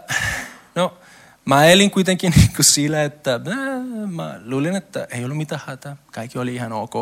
no, 0.75 1.00
mä 1.45 1.65
elin 1.65 1.91
kuitenkin 1.91 2.33
niin 2.37 2.53
kuin 2.57 2.65
sillä, 2.65 3.05
että 3.05 3.35
äh, 3.35 4.11
mä 4.11 4.41
luulin, 4.45 4.77
että 4.77 5.09
ei 5.11 5.25
ollut 5.25 5.37
mitään 5.37 5.61
hätää. 5.67 5.97
Kaikki 6.13 6.39
oli 6.39 6.55
ihan 6.55 6.73
ok. 6.73 6.93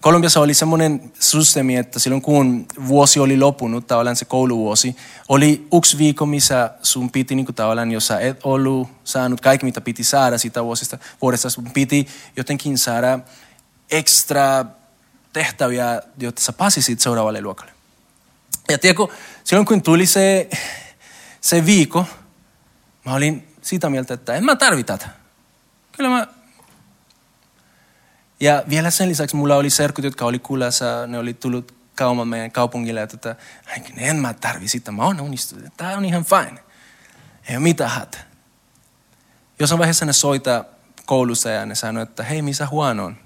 Kolumbiassa 0.00 0.40
oli 0.40 0.54
semmoinen 0.54 1.12
systeemi, 1.20 1.76
että 1.76 1.98
silloin 1.98 2.22
kun 2.22 2.66
vuosi 2.86 3.20
oli 3.20 3.36
lopunut, 3.38 3.86
tavallaan 3.86 4.16
se 4.16 4.24
kouluvuosi, 4.24 4.96
oli 5.28 5.68
yksi 5.76 5.98
viikko, 5.98 6.26
missä 6.26 6.70
sun 6.82 7.10
piti, 7.10 7.34
niin 7.34 7.46
kuin 7.46 7.56
tavallaan, 7.56 7.92
jos 7.92 8.06
sä 8.06 8.20
et 8.20 8.40
ollut 8.44 8.88
saanut 9.04 9.40
kaikki, 9.40 9.66
mitä 9.66 9.80
piti 9.80 10.04
saada 10.04 10.38
sitä 10.38 10.64
vuosista, 10.64 10.98
vuodesta, 11.22 11.50
sun 11.50 11.70
piti 11.70 12.06
jotenkin 12.36 12.78
saada 12.78 13.18
ekstra 13.90 14.64
tehtäviä, 15.32 16.02
jotta 16.18 16.42
sä 16.42 16.52
pääsisit 16.52 17.00
seuraavalle 17.00 17.40
luokalle. 17.40 17.72
Ja 18.70 18.78
tiedätkö, 18.78 19.06
silloin 19.44 19.66
kun 19.66 19.82
tuli 19.82 20.06
se, 20.06 20.48
se 21.40 21.66
viikko, 21.66 22.06
mä 23.04 23.14
olin 23.14 23.53
sitä 23.64 23.90
mieltä, 23.90 24.14
että 24.14 24.34
en 24.34 24.44
mä 24.44 24.56
tarvi 24.56 24.84
tätä. 24.84 25.08
Kyllä 25.92 26.10
mä... 26.10 26.26
Ja 28.40 28.64
vielä 28.68 28.90
sen 28.90 29.08
lisäksi 29.08 29.36
mulla 29.36 29.56
oli 29.56 29.70
serkut, 29.70 30.04
jotka 30.04 30.24
oli 30.24 30.38
kuulassa, 30.38 31.06
ne 31.06 31.18
oli 31.18 31.34
tullut 31.34 31.74
kauman 31.94 32.28
meidän 32.28 32.52
kaupungille, 32.52 33.02
että 33.02 33.16
tota, 33.16 33.42
en 33.96 34.16
mä 34.16 34.34
tarvi 34.34 34.68
sitä, 34.68 34.92
mä 34.92 35.04
oon 35.04 35.20
onnistunut. 35.20 35.76
Tää 35.76 35.96
on 35.96 36.04
ihan 36.04 36.24
fine. 36.24 36.64
Ei 37.48 37.56
ole 37.56 37.62
mitään 37.62 37.90
hätä. 37.90 38.18
Jossain 39.58 39.78
vaiheessa 39.78 40.04
ne 40.04 40.12
soita 40.12 40.64
koulussa 41.06 41.50
ja 41.50 41.66
ne 41.66 41.74
sanoi, 41.74 42.02
että 42.02 42.22
hei, 42.22 42.42
missä 42.42 42.66
huono 42.66 43.04
on? 43.04 43.16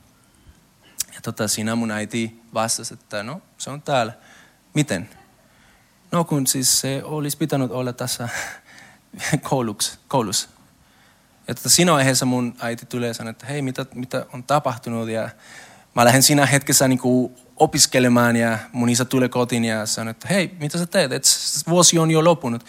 Ja 1.15 1.21
tota, 1.23 1.49
siinä 1.49 1.75
mun 1.75 1.91
äiti 1.91 2.43
vastasi, 2.55 2.95
että 2.95 3.23
no, 3.23 3.43
se 3.59 3.71
on 3.71 3.83
täällä. 3.83 4.13
Miten? 4.75 5.09
No 6.13 6.25
kun 6.25 6.47
siis 6.47 6.81
se 6.81 7.01
olisi 7.05 7.37
pitänyt 7.37 7.71
olla 7.71 7.93
tässä 7.93 8.29
kouluks, 9.51 9.99
koulussa. 10.09 10.49
Ja 11.49 11.55
tota, 11.55 11.69
siinä 11.69 11.93
vaiheessa 11.93 12.27
mun 12.27 12.55
äiti 12.61 12.87
tulee 12.87 13.09
ja 13.09 13.15
sanoo, 13.15 13.31
että 13.31 13.47
hei, 13.47 13.63
mitä, 13.63 13.87
mitä 13.95 14.27
on 14.33 14.45
tapahtunut? 14.45 15.09
Ja 15.09 15.31
mä 15.95 16.05
lähden 16.05 16.23
siinä 16.23 16.47
hetkessä 16.47 16.89
niin 16.89 16.99
kuin 16.99 17.35
opiskelemaan 17.57 18.37
ja 18.37 18.59
mun 18.73 18.89
isä 18.89 19.05
tulee 19.05 19.29
kotiin 19.29 19.65
ja 19.65 19.87
sanoo, 19.87 20.11
että 20.11 20.29
hei, 20.29 20.57
mitä 20.61 20.79
sä 20.79 20.87
teet? 20.87 21.13
Et 21.13 21.25
vuosi 21.69 21.99
on 21.99 22.11
jo 22.11 22.25
lopunut. 22.25 22.67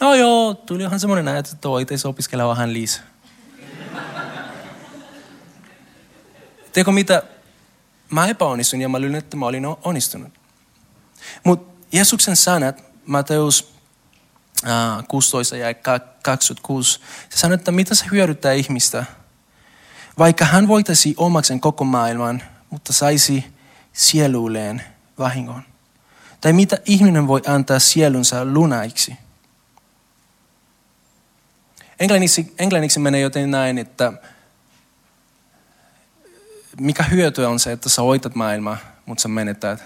No 0.00 0.14
joo, 0.14 0.54
tuli 0.54 0.82
ihan 0.82 1.00
semmoinen 1.00 1.28
ajatus, 1.28 1.52
että 1.52 1.68
voitaisiin 1.68 2.10
opiskella 2.10 2.48
vähän 2.48 2.72
lisää. 2.72 3.04
Tiedätkö 6.72 6.92
mitä? 6.92 7.22
Mä 8.10 8.26
epäonnistuin 8.26 8.82
ja 8.82 8.88
mä 8.88 8.98
luulin, 8.98 9.14
että 9.14 9.36
mä 9.36 9.46
olin 9.46 9.66
onnistunut. 9.84 10.32
Mutta 11.44 11.86
Jeesuksen 11.92 12.36
sanat, 12.36 12.84
Mateus 13.06 13.71
16 15.08 15.56
ja 15.56 15.74
26, 16.22 17.00
se 17.28 17.38
sanoo, 17.38 17.54
että 17.54 17.72
mitä 17.72 17.94
se 17.94 18.04
hyödyttää 18.10 18.52
ihmistä, 18.52 19.04
vaikka 20.18 20.44
hän 20.44 20.68
voitaisi 20.68 21.14
omaksen 21.16 21.60
koko 21.60 21.84
maailman, 21.84 22.42
mutta 22.70 22.92
saisi 22.92 23.52
sielulleen 23.92 24.82
vahingon. 25.18 25.62
Tai 26.40 26.52
mitä 26.52 26.78
ihminen 26.84 27.28
voi 27.28 27.42
antaa 27.46 27.78
sielunsa 27.78 28.44
lunaiksi. 28.44 29.16
Englanniksi, 32.00 32.54
englanniksi 32.58 32.98
menee 32.98 33.20
joten 33.20 33.50
näin, 33.50 33.78
että 33.78 34.12
mikä 36.80 37.02
hyötyä 37.02 37.48
on 37.48 37.60
se, 37.60 37.72
että 37.72 37.88
sä 37.88 38.02
voitat 38.02 38.34
maailmaa, 38.34 38.76
mutta 39.06 39.22
sä 39.22 39.28
menetät 39.28 39.82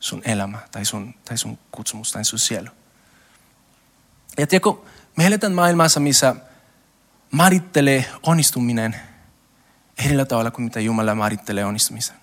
sun 0.00 0.22
elämä 0.24 0.58
tai 0.70 0.84
sun, 0.84 1.14
tai 1.24 1.38
sun 1.38 1.58
kutsumus 1.72 2.12
tai 2.12 2.24
sun 2.24 2.38
sielu. 2.38 2.68
Ja 4.38 4.46
tiedätkö, 4.46 4.72
me 5.16 5.26
eletään 5.26 5.52
maailmassa, 5.52 6.00
missä 6.00 6.36
määrittelee 7.32 8.04
onnistuminen 8.22 8.96
eri 10.04 10.26
tavalla 10.26 10.50
kuin 10.50 10.64
mitä 10.64 10.80
Jumala 10.80 11.14
määrittelee 11.14 11.64
onnistumisen. 11.64 12.16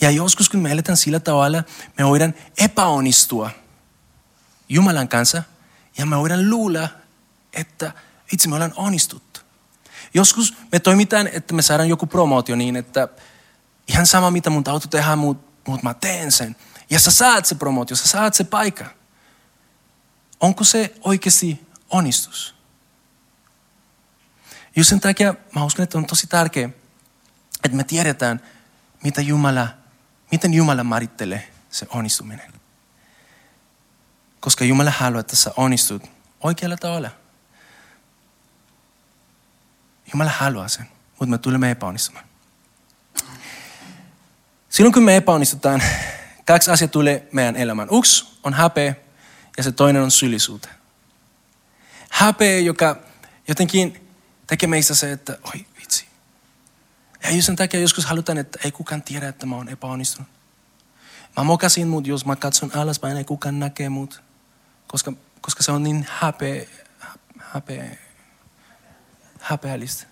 Ja 0.00 0.10
joskus 0.10 0.48
kun 0.48 0.60
me 0.60 0.72
eletään 0.72 0.96
sillä 0.96 1.20
tavalla, 1.20 1.62
me 1.98 2.06
voidaan 2.06 2.34
epäonnistua 2.58 3.50
Jumalan 4.68 5.08
kanssa 5.08 5.42
ja 5.98 6.06
me 6.06 6.18
voidaan 6.18 6.50
luulla, 6.50 6.88
että 7.52 7.92
itse 8.32 8.48
me 8.48 8.54
ollaan 8.54 8.72
onnistuttu. 8.76 9.40
Joskus 10.14 10.54
me 10.72 10.80
toimitaan, 10.80 11.26
että 11.32 11.54
me 11.54 11.62
saadaan 11.62 11.88
joku 11.88 12.06
promootio 12.06 12.56
niin, 12.56 12.76
että 12.76 13.08
ihan 13.88 14.06
sama 14.06 14.30
mitä 14.30 14.50
mun 14.50 14.64
täytyy 14.64 14.88
tehdä, 14.90 15.16
mutta 15.16 15.70
mut 15.70 15.82
mä 15.82 15.94
teen 15.94 16.32
sen. 16.32 16.56
Ja 16.90 17.00
sä 17.00 17.10
saat 17.10 17.46
se 17.46 17.54
promootio, 17.54 17.96
sä 17.96 18.08
saat 18.08 18.34
se 18.34 18.44
paikka. 18.44 18.84
Onko 20.40 20.64
se 20.64 20.94
oikeasti 21.00 21.66
onnistus? 21.90 22.54
Just 24.76 24.90
sen 24.90 25.00
takia 25.00 25.34
mä 25.54 25.64
uskon, 25.64 25.82
että 25.82 25.98
on 25.98 26.06
tosi 26.06 26.26
tärkeää, 26.26 26.70
että 27.64 27.76
me 27.76 27.84
tiedetään, 27.84 28.40
mitä 29.02 29.20
Jumala, 29.20 29.68
miten 30.32 30.54
Jumala 30.54 30.84
määrittelee 30.84 31.52
se 31.70 31.86
onnistuminen. 31.90 32.52
Koska 34.40 34.64
Jumala 34.64 34.90
haluaa, 34.90 35.20
että 35.20 35.36
sä 35.36 35.52
onnistut 35.56 36.02
oikealla 36.40 36.76
tavalla. 36.76 37.10
Jumala 40.12 40.30
haluaa 40.30 40.68
sen, 40.68 40.88
mutta 41.10 41.26
me 41.26 41.38
tulemme 41.38 41.70
epäonnistumaan. 41.70 42.24
Silloin 44.68 44.92
kun 44.92 45.02
me 45.02 45.16
epäonnistutaan, 45.16 45.82
kaksi 46.46 46.70
asiaa 46.70 46.88
tulee 46.88 47.28
meidän 47.32 47.56
elämään. 47.56 47.88
Yksi 47.98 48.38
on 48.44 48.54
häpeä 48.54 48.94
ja 49.58 49.64
se 49.64 49.72
toinen 49.72 50.02
on 50.02 50.10
syyllisyyttä. 50.10 50.68
Häpeä, 52.10 52.58
joka 52.58 52.96
jotenkin 53.48 54.08
tekee 54.46 54.68
meistä 54.68 54.94
se, 54.94 55.12
että 55.12 55.38
oi 55.44 55.66
vitsi. 55.80 56.06
Ja 57.22 57.42
sen 57.42 57.56
takia 57.56 57.80
joskus 57.80 58.06
halutaan, 58.06 58.38
että 58.38 58.58
ei 58.64 58.72
kukaan 58.72 59.02
tiedä, 59.02 59.28
että 59.28 59.46
mä 59.46 59.56
oon 59.56 59.68
epäonnistunut. 59.68 60.30
Mä 61.36 61.44
mokasin 61.44 61.88
mut, 61.88 62.06
jos 62.06 62.26
mä 62.26 62.36
katson 62.36 62.76
alaspäin, 62.76 63.16
ei 63.16 63.24
kukaan 63.24 63.58
näkee 63.58 63.88
mut. 63.88 64.22
Koska, 64.86 65.12
koska 65.40 65.62
se 65.62 65.72
on 65.72 65.82
niin 65.82 66.06
häpeä, 66.10 66.66
häpeä, 67.38 67.96
häpeällistä. 69.40 70.06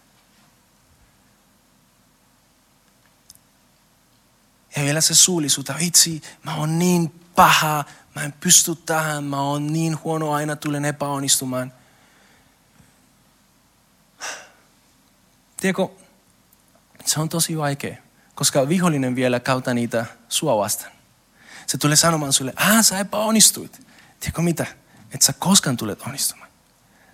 Ja 4.76 4.82
vielä 4.82 5.00
se 5.00 5.14
suullisuutta, 5.14 5.74
itse, 5.78 6.10
mä 6.42 6.54
oon 6.54 6.78
niin 6.78 7.08
paha, 7.34 7.84
mä 8.16 8.24
en 8.24 8.32
pysty 8.32 8.74
tähän, 8.86 9.24
mä 9.24 9.40
oon 9.40 9.72
niin 9.72 9.98
huono, 10.04 10.32
aina 10.32 10.56
tulen 10.56 10.84
epäonnistumaan. 10.84 11.72
Tiedätkö, 15.56 15.88
se 17.04 17.20
on 17.20 17.28
tosi 17.28 17.58
vaikea, 17.58 17.96
koska 18.34 18.68
vihollinen 18.68 19.16
vielä 19.16 19.40
kautta 19.40 19.74
niitä 19.74 20.06
sua 20.28 20.56
vastaan. 20.56 20.92
Se 21.66 21.78
tulee 21.78 21.96
sanomaan 21.96 22.32
sulle, 22.32 22.52
ah 22.56 22.84
sä 22.84 22.98
epäonnistuit. 22.98 23.86
Tiedätkö 24.20 24.42
mitä? 24.42 24.66
Et 25.14 25.22
sä 25.22 25.32
koskaan 25.32 25.76
tulet 25.76 26.02
onnistumaan. 26.02 26.50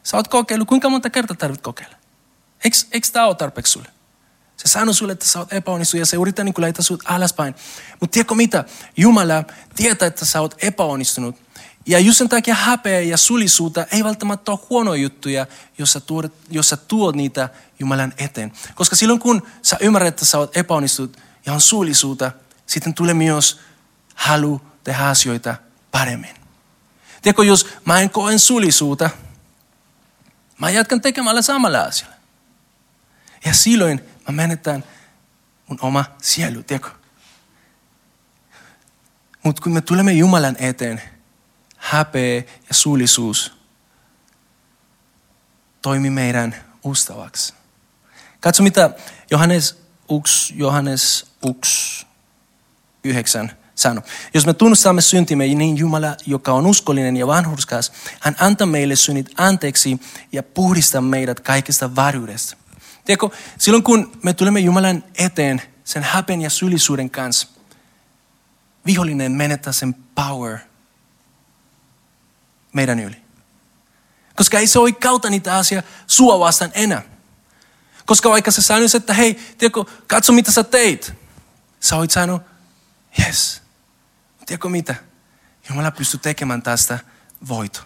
Sä 0.03 0.17
oot 0.17 0.29
kokeillut, 0.29 0.69
kuinka 0.69 0.89
monta 0.89 1.11
kertaa 1.11 1.37
tarvit 1.37 1.63
kokeilla? 1.63 1.97
Eikö, 2.65 2.77
eikö 2.93 3.09
tämä 3.13 3.27
ole 3.27 3.35
tarpeeksi 3.35 3.73
sulle? 3.73 3.92
Se 4.65 4.69
sanoo 4.69 4.93
sulle, 4.95 5.13
että 5.13 5.27
sä 5.27 5.39
oot 5.39 5.53
epäonnistunut 5.53 6.01
ja 6.01 6.07
se 6.07 6.17
yrittää 6.17 6.45
niin 6.45 6.55
laittaa 6.59 6.83
sut 6.83 7.03
alaspäin. 7.05 7.55
Mutta 8.01 8.15
tiedätkö 8.15 8.35
mitä? 8.35 8.65
Jumala 8.97 9.45
tietää, 9.77 10.07
että 10.07 10.25
sä 10.25 10.41
oot 10.41 10.55
epäonnistunut. 10.59 11.37
Ja 11.87 11.99
just 11.99 12.19
sen 12.19 12.29
takia 12.29 12.55
häpeä 12.55 13.01
ja 13.01 13.17
sulisuutta 13.17 13.87
ei 13.93 14.05
välttämättä 14.05 14.51
ole 14.51 14.59
huonoja 14.71 15.03
juttuja, 15.03 15.47
jos 15.79 15.93
sä, 15.93 16.01
tuot, 16.01 16.33
jos 16.51 16.69
sä 16.69 16.77
tuot 16.77 17.17
niitä 17.17 17.49
Jumalan 17.79 18.13
eteen. 18.19 18.53
Koska 18.75 18.97
silloin 18.97 19.21
kun 19.21 19.43
sä 19.63 19.77
ymmärrät, 19.81 20.09
että 20.09 20.25
sä 20.25 20.39
oot 20.39 20.57
epäonnistunut 20.57 21.17
ja 21.47 21.53
on 21.53 21.61
sulisuutta, 21.61 22.33
sitten 22.67 22.95
tulee 22.95 23.15
myös 23.15 23.61
halu 24.15 24.61
tehdä 24.85 25.09
asioita 25.09 25.55
paremmin. 25.91 26.35
Tiedätkö, 27.23 27.45
jos 27.45 27.67
mä 27.85 28.01
en 28.01 28.11
koen 28.11 28.39
sulisuutta, 28.39 29.11
mä 30.59 30.71
jatkan 30.71 31.01
tekemällä 31.01 31.43
samalla 31.43 31.81
asialla. 31.81 32.15
Ja 33.45 33.55
silloin 33.55 34.12
mä 34.29 34.33
menetän 34.33 34.85
mun 35.67 35.79
oma 35.83 36.05
sielu, 36.23 36.63
tiedätkö? 36.63 36.91
Mutta 39.43 39.63
kun 39.63 39.73
me 39.73 39.81
tulemme 39.81 40.13
Jumalan 40.13 40.57
eteen, 40.59 41.03
häpeä 41.77 42.35
ja 42.69 42.75
suulisuus 42.75 43.53
toimi 45.83 46.11
meidän 46.11 46.55
ustavaksi. 46.85 47.55
Katso 48.41 48.63
mitä 48.63 48.91
Johannes 49.31 49.83
1, 50.19 50.55
Johannes 50.57 51.27
1, 51.49 52.07
9 53.05 53.53
sanoo. 53.75 54.05
Jos 54.35 54.47
me 54.47 54.55
tunnustamme 54.55 55.03
syntimme, 55.03 55.47
niin 55.47 55.79
Jumala, 55.79 56.17
joka 56.27 56.53
on 56.53 56.67
uskollinen 56.67 57.17
ja 57.17 57.27
vanhurskas, 57.27 57.93
hän 58.21 58.37
antaa 58.41 58.67
meille 58.67 58.97
synnit 58.97 59.31
anteeksi 59.37 60.01
ja 60.33 60.43
puhdistaa 60.43 61.01
meidät 61.01 61.41
kaikesta 61.41 61.97
varjuudesta. 61.97 62.57
Tiedätkö, 63.05 63.29
silloin 63.59 63.83
kun 63.83 64.19
me 64.23 64.33
tulemme 64.33 64.61
Jumalan 64.61 65.05
eteen 65.19 65.63
sen 65.85 66.03
häpen 66.03 66.41
ja 66.43 66.51
syyllisyyden 66.51 67.11
kanssa, 67.11 67.49
vihollinen 68.87 69.33
menettää 69.33 69.73
sen 69.73 69.95
power 69.95 70.59
meidän 72.73 73.01
yli. 73.01 73.17
Koska 74.37 74.59
ei 74.59 74.67
se 74.67 74.79
ole 74.79 74.93
kautta 74.93 75.31
niitä 75.31 75.57
asia 75.57 75.83
sua 76.07 76.39
vastaan 76.39 76.71
enää. 76.75 77.03
Koska 78.07 78.31
vaikka 78.31 78.51
sä 78.51 78.63
sanois, 78.63 78.95
että 78.95 79.15
hei, 79.15 79.35
tiedätkö, 79.35 79.85
katso 80.07 80.33
mitä 80.33 80.53
sä 80.53 80.65
teit. 80.65 81.15
Sä 81.81 81.97
oot 81.97 82.11
sanonut, 82.11 82.43
yes. 83.27 83.63
Tiedätkö 84.47 84.69
mitä? 84.69 84.95
Jumala 85.69 85.91
pystyy 85.91 86.21
tekemään 86.21 86.63
tästä 86.63 86.99
voito. 87.49 87.81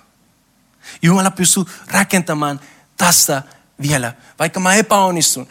Jumala 1.02 1.30
pystyy 1.30 1.64
rakentamaan 1.86 2.60
tästä 2.96 3.42
vielä, 3.82 4.14
vaikka 4.38 4.60
mä 4.60 4.74
epäonnistun. 4.74 5.48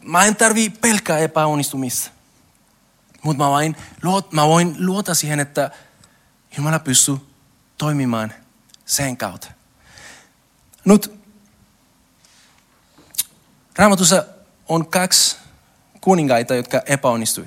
Mä 0.00 0.24
en 0.24 0.36
tarvi 0.36 0.70
pelkää 0.70 1.18
epäonnistumista. 1.18 2.10
Mutta 3.22 3.44
mä, 3.44 3.50
vain, 3.50 3.76
mä 4.30 4.48
voin 4.48 4.76
luota 4.78 5.14
siihen, 5.14 5.40
että 5.40 5.70
Jumala 6.56 6.78
pystyy 6.78 7.16
toimimaan 7.78 8.32
sen 8.84 9.16
kautta. 9.16 9.48
Nyt 10.84 11.22
Raamatussa 13.76 14.24
on 14.68 14.86
kaksi 14.86 15.36
kuningaita, 16.00 16.54
jotka 16.54 16.82
epäonnistui. 16.86 17.46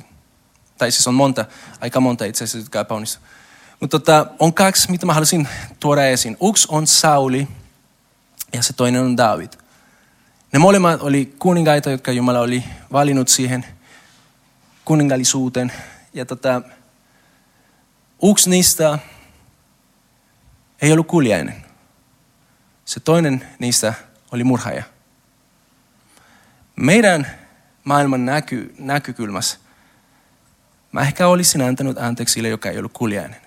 Tai 0.77 0.91
siis 0.91 1.07
on 1.07 1.13
monta, 1.13 1.45
aika 1.81 1.99
monta 1.99 2.25
itse 2.25 2.43
asiassa, 2.43 2.57
jotka 2.57 2.79
epäonnistui. 2.79 3.27
Mutta 3.79 3.99
tota, 3.99 4.27
on 4.39 4.53
kaksi, 4.53 4.91
mitä 4.91 5.05
mä 5.05 5.13
haluaisin 5.13 5.47
tuoda 5.79 6.05
esiin. 6.05 6.37
Yksi 6.49 6.67
on 6.71 6.87
Sauli 6.87 7.47
ja 8.53 8.63
se 8.63 8.73
toinen 8.73 9.01
on 9.01 9.17
David. 9.17 9.53
Ne 10.55 10.59
molemmat 10.59 11.01
oli 11.01 11.35
kuningaita, 11.39 11.89
jotka 11.89 12.11
Jumala 12.11 12.39
oli 12.39 12.63
valinnut 12.91 13.27
siihen 13.27 13.65
kuningallisuuteen. 14.85 15.71
Ja 16.13 16.25
tota, 16.25 16.61
yksi 18.31 18.49
niistä 18.49 18.99
ei 20.81 20.91
ollut 20.91 21.07
kuljainen. 21.07 21.65
Se 22.85 22.99
toinen 22.99 23.47
niistä 23.59 23.93
oli 24.31 24.43
murhaaja. 24.43 24.83
Meidän 26.75 27.27
maailman 27.83 28.25
näky, 28.25 28.75
näkykylmässä 28.79 29.57
mä 30.91 31.01
ehkä 31.01 31.27
olisin 31.27 31.61
antanut 31.61 31.97
anteeksi 31.97 32.33
sille, 32.33 32.49
joka 32.49 32.69
ei 32.69 32.77
ollut 32.77 32.93
kuljainen. 32.93 33.41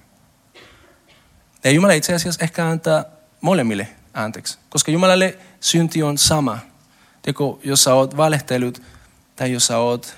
Ja 1.64 1.70
Jumala 1.70 1.92
itse 1.92 2.14
asiassa 2.14 2.44
ehkä 2.44 2.66
antaa 2.66 3.04
molemmille 3.40 3.88
anteeksi, 4.14 4.58
koska 4.68 4.90
Jumalalle 4.90 5.38
synti 5.60 6.02
on 6.02 6.18
sama. 6.18 6.67
Teko, 7.28 7.60
jos 7.64 7.84
sä 7.84 7.94
oot 7.94 8.16
valehtelut 8.16 8.82
tai 9.36 9.52
jos 9.52 9.66
sä 9.66 9.78
oot 9.78 10.16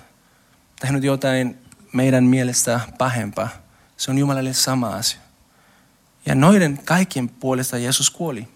tehnyt 0.81 1.05
jotain 1.05 1.59
meidän 1.93 2.25
mielestä 2.25 2.81
pahempaa, 2.99 3.49
se 3.97 4.11
on 4.11 4.19
Jumalalle 4.19 4.53
sama 4.53 4.89
asia. 4.89 5.21
Ja 6.27 6.35
noiden 6.35 6.81
kaikkien 6.85 7.29
puolesta 7.29 7.79
Jeesus 7.79 8.11
kuoli. 8.11 8.49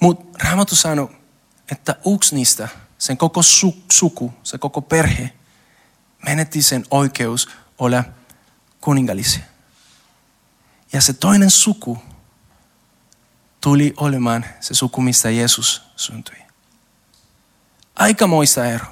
Mutta 0.00 0.38
Raamattu 0.44 0.76
sanoi, 0.76 1.08
että 1.70 1.96
yksi 2.14 2.34
niistä, 2.34 2.68
sen 2.98 3.16
koko 3.16 3.42
suku, 3.92 4.34
se 4.42 4.58
koko 4.58 4.80
perhe, 4.80 5.32
menetti 6.26 6.62
sen 6.62 6.84
oikeus 6.90 7.48
olla 7.78 8.04
kuningallisia. 8.80 9.44
Ja 10.92 11.00
se 11.00 11.12
toinen 11.12 11.50
suku 11.50 11.98
tuli 13.60 13.94
olemaan 13.96 14.44
se 14.60 14.74
suku, 14.74 15.00
mistä 15.00 15.30
Jeesus 15.30 15.82
syntyi. 15.96 16.45
Aikamoista 17.96 18.64
ero. 18.64 18.86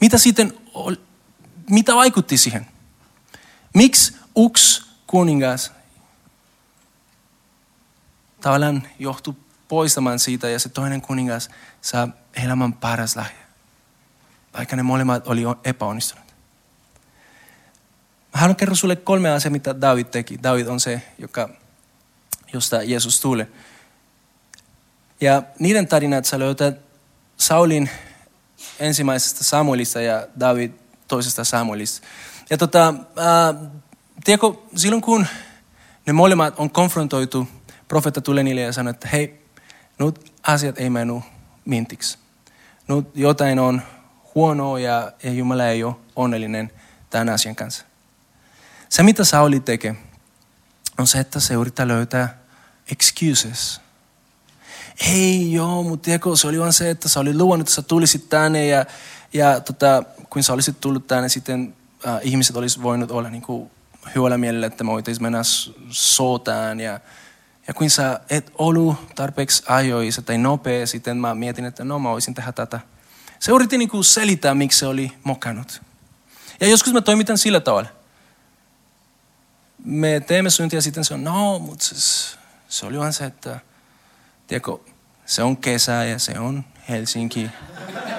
Mitä 0.00 0.18
sitten, 0.18 0.52
mitä 1.70 1.94
vaikutti 1.94 2.38
siihen? 2.38 2.66
Miksi 3.74 4.16
yksi 4.46 4.82
kuningas 5.06 5.72
tavallaan 8.40 8.82
johtui 8.98 9.34
poistamaan 9.68 10.18
siitä 10.18 10.48
ja 10.48 10.58
se 10.58 10.68
toinen 10.68 11.00
kuningas 11.00 11.50
saa 11.80 12.08
elämän 12.44 12.72
paras 12.72 13.16
lahja. 13.16 13.44
Vaikka 14.58 14.76
ne 14.76 14.82
molemmat 14.82 15.26
oli 15.26 15.42
epäonnistunut. 15.64 16.24
Mä 18.34 18.40
haluan 18.40 18.56
kertoa 18.56 18.76
sulle 18.76 18.96
kolme 18.96 19.30
asiaa, 19.30 19.52
mitä 19.52 19.80
David 19.80 20.04
teki. 20.04 20.42
David 20.42 20.66
on 20.66 20.80
se, 20.80 21.02
joka, 21.18 21.48
josta 22.52 22.82
Jeesus 22.82 23.20
tuli. 23.20 23.46
Ja 25.20 25.42
niiden 25.58 25.88
tarinat 25.88 26.24
sä 26.24 26.38
löytät 26.38 26.93
Saulin 27.36 27.90
ensimmäisestä 28.78 29.44
Samuelista 29.44 30.00
ja 30.00 30.26
David 30.40 30.72
toisesta 31.08 31.44
Samuelista. 31.44 32.06
Ja 32.50 32.58
tota, 32.58 32.94
ää, 33.16 33.54
tiedätkö, 34.24 34.46
silloin 34.76 35.02
kun 35.02 35.26
ne 36.06 36.12
molemmat 36.12 36.54
on 36.58 36.70
konfrontoitu, 36.70 37.48
profeetta 37.88 38.20
tulee 38.20 38.44
niille 38.44 38.60
ja 38.60 38.72
sanoo, 38.72 38.90
että 38.90 39.08
hei, 39.08 39.44
nyt 39.98 40.32
asiat 40.42 40.78
ei 40.78 40.90
menu 40.90 41.22
mintiksi. 41.64 42.18
Nyt 42.88 43.06
jotain 43.14 43.58
on 43.58 43.82
huonoa 44.34 44.78
ja, 44.78 45.12
ja 45.22 45.32
Jumala 45.32 45.66
ei 45.66 45.84
ole 45.84 45.96
onnellinen 46.16 46.72
tämän 47.10 47.28
asian 47.28 47.56
kanssa. 47.56 47.84
Se, 48.88 49.02
mitä 49.02 49.24
Sauli 49.24 49.60
tekee, 49.60 49.96
on 50.98 51.06
se, 51.06 51.18
että 51.18 51.40
se 51.40 51.54
yrittää 51.54 51.88
löytää 51.88 52.38
excuses. 52.92 53.80
Ei 55.00 55.52
joo, 55.52 55.82
mutta 55.82 56.04
tiedätkö, 56.04 56.36
se 56.36 56.46
oli 56.46 56.60
vain 56.60 56.72
se, 56.72 56.90
että 56.90 57.08
sä 57.08 57.20
oli 57.20 57.38
luvannut, 57.38 57.68
että 57.68 57.74
sä 57.74 57.82
tulisit 57.82 58.28
tänne 58.28 58.66
ja, 58.66 58.86
ja 59.32 59.60
tota, 59.60 60.02
kun 60.30 60.42
sä 60.42 60.52
olisit 60.52 60.80
tullut 60.80 61.06
tänne, 61.06 61.28
sitten 61.28 61.76
äh, 62.06 62.20
ihmiset 62.22 62.56
olisi 62.56 62.82
voinut 62.82 63.10
olla 63.10 63.30
niin 63.30 63.42
kuin 63.42 63.70
hyvällä 64.14 64.38
mielellä, 64.38 64.66
että 64.66 64.84
me 64.84 64.90
voitaisiin 64.90 65.22
mennä 65.22 65.40
sotaan 65.90 66.80
ja, 66.80 67.00
ja 67.68 67.74
kun 67.74 67.90
sä 67.90 68.20
et 68.30 68.52
ollut 68.58 69.14
tarpeeksi 69.14 69.62
ajoissa 69.66 70.22
tai 70.22 70.38
nopea, 70.38 70.86
sitten 70.86 71.16
mä 71.16 71.34
mietin, 71.34 71.64
että 71.64 71.84
no 71.84 71.98
mä 71.98 72.10
voisin 72.10 72.34
tehdä 72.34 72.52
tätä. 72.52 72.80
Se 73.40 73.52
yritti 73.52 73.78
niin 73.78 73.88
kuin 73.88 74.04
selittää, 74.04 74.54
miksi 74.54 74.78
se 74.78 74.86
oli 74.86 75.12
mokannut. 75.24 75.82
Ja 76.60 76.68
joskus 76.68 76.92
mä 76.92 77.00
toimitan 77.00 77.38
sillä 77.38 77.60
tavalla. 77.60 77.88
Me 79.84 80.20
teemme 80.26 80.50
syntiä 80.50 80.80
sitten 80.80 81.04
se 81.04 81.14
on, 81.14 81.24
no, 81.24 81.58
mutta 81.58 81.84
se, 81.84 81.94
se 82.68 82.86
oli 82.86 82.98
vaan 82.98 83.12
se, 83.12 83.24
että 83.24 83.60
tiedätkö, 84.46 84.78
se 85.26 85.42
on 85.42 85.56
kesä 85.56 85.92
ja 86.04 86.18
se 86.18 86.38
on 86.38 86.64
Helsinki. 86.88 87.50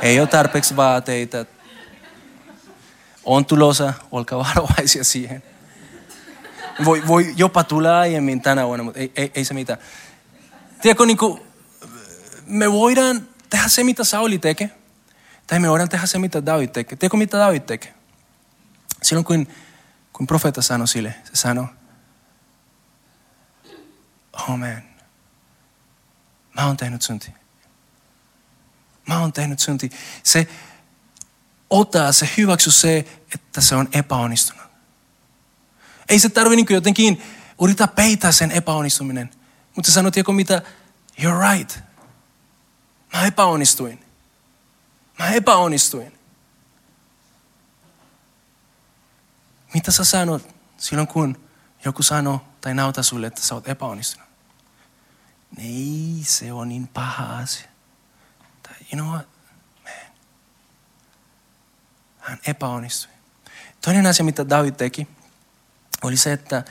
Ei 0.02 0.20
ole 0.20 0.28
tarpeeksi 0.28 0.76
vaateita. 0.76 1.46
On 3.24 3.46
tulossa, 3.46 3.94
olkaa 4.12 4.40
varovaisia 4.40 5.04
siihen. 5.04 5.44
Voi, 6.86 7.08
voi 7.08 7.34
jopa 7.38 7.64
tulla 7.64 8.00
aiemmin 8.00 8.42
tänä 8.42 8.66
vuonna, 8.66 8.84
mutta 8.84 9.00
ei, 9.00 9.12
ei, 9.16 9.32
ei 9.36 9.46
se 9.46 9.54
mitään. 9.54 9.80
Tiedätkö, 10.82 11.06
niin 11.06 11.18
kuin, 11.18 11.42
me 12.46 12.72
voidaan 12.72 13.28
tehdä 13.50 13.68
se, 13.68 13.84
mitä 13.84 14.04
Sauli 14.04 14.38
tekee. 14.38 14.70
Tai 15.48 15.60
me 15.60 15.70
voidaan 15.70 15.90
tehdä 15.90 16.06
se, 16.06 16.20
mitä 16.20 16.46
David 16.46 16.70
tekee. 16.70 16.98
Tiedätkö, 16.98 17.18
mitä 17.18 17.38
David 17.38 17.62
tekee? 17.62 17.94
Silloin 19.04 19.26
kun, 19.26 19.48
kun 20.14 20.28
profeetta 20.28 20.62
sanoi 20.62 20.88
sille, 20.88 21.16
se 21.24 21.32
sanoi, 21.34 21.66
oh 24.34 24.58
man, 24.58 24.84
mä 26.56 26.66
oon 26.66 26.78
tehnyt 26.78 27.02
synti. 27.02 27.34
Mä 29.08 29.20
oon 29.20 29.34
tehnyt 29.34 29.60
synti. 29.60 29.90
Se 30.24 30.48
ottaa, 31.70 32.12
se 32.12 32.30
hyväksy 32.38 32.72
se, 32.72 32.98
että 33.34 33.62
se 33.62 33.76
on 33.76 33.90
epäonnistunut. 33.94 34.66
Ei 36.10 36.20
se 36.20 36.30
tarvi 36.30 36.56
niin 36.56 36.66
jotenkin 36.70 37.24
yrittää 37.62 37.88
peitää 37.88 38.32
sen 38.32 38.52
epäonnistuminen. 38.52 39.30
Mutta 39.76 39.92
sanot, 39.92 40.14
tiedätkö 40.14 40.32
mitä? 40.32 40.62
You're 41.22 41.54
right. 41.54 41.80
Mä 43.14 43.26
epäonnistuin. 43.26 44.06
Mä 45.20 45.30
epäonnistuin. 45.30 46.20
Mitä 49.74 49.92
sä 49.92 50.04
sanot 50.04 50.56
silloin, 50.78 51.08
kun 51.08 51.50
joku 51.86 52.04
sanoo 52.04 52.42
tai 52.62 52.74
nauta 52.74 53.04
sulle, 53.04 53.28
että 53.28 53.42
sä 53.42 53.56
oot 53.56 53.68
epäonnistunut? 53.68 54.25
Ei, 55.58 56.22
se 56.24 56.52
on 56.52 56.70
niin 56.70 56.88
paha 56.88 57.38
asia. 57.38 57.68
Tai 58.64 58.74
you 58.94 59.02
know 59.02 59.14
what? 59.14 59.28
Man. 59.84 59.94
Hän 62.20 62.40
epäonnistui. 62.48 63.14
Toinen 63.82 64.06
asia, 64.06 64.26
mitä 64.26 64.50
David 64.50 64.74
teki, 64.74 65.08
oli 66.04 66.18
se, 66.18 66.34
että 66.34 66.64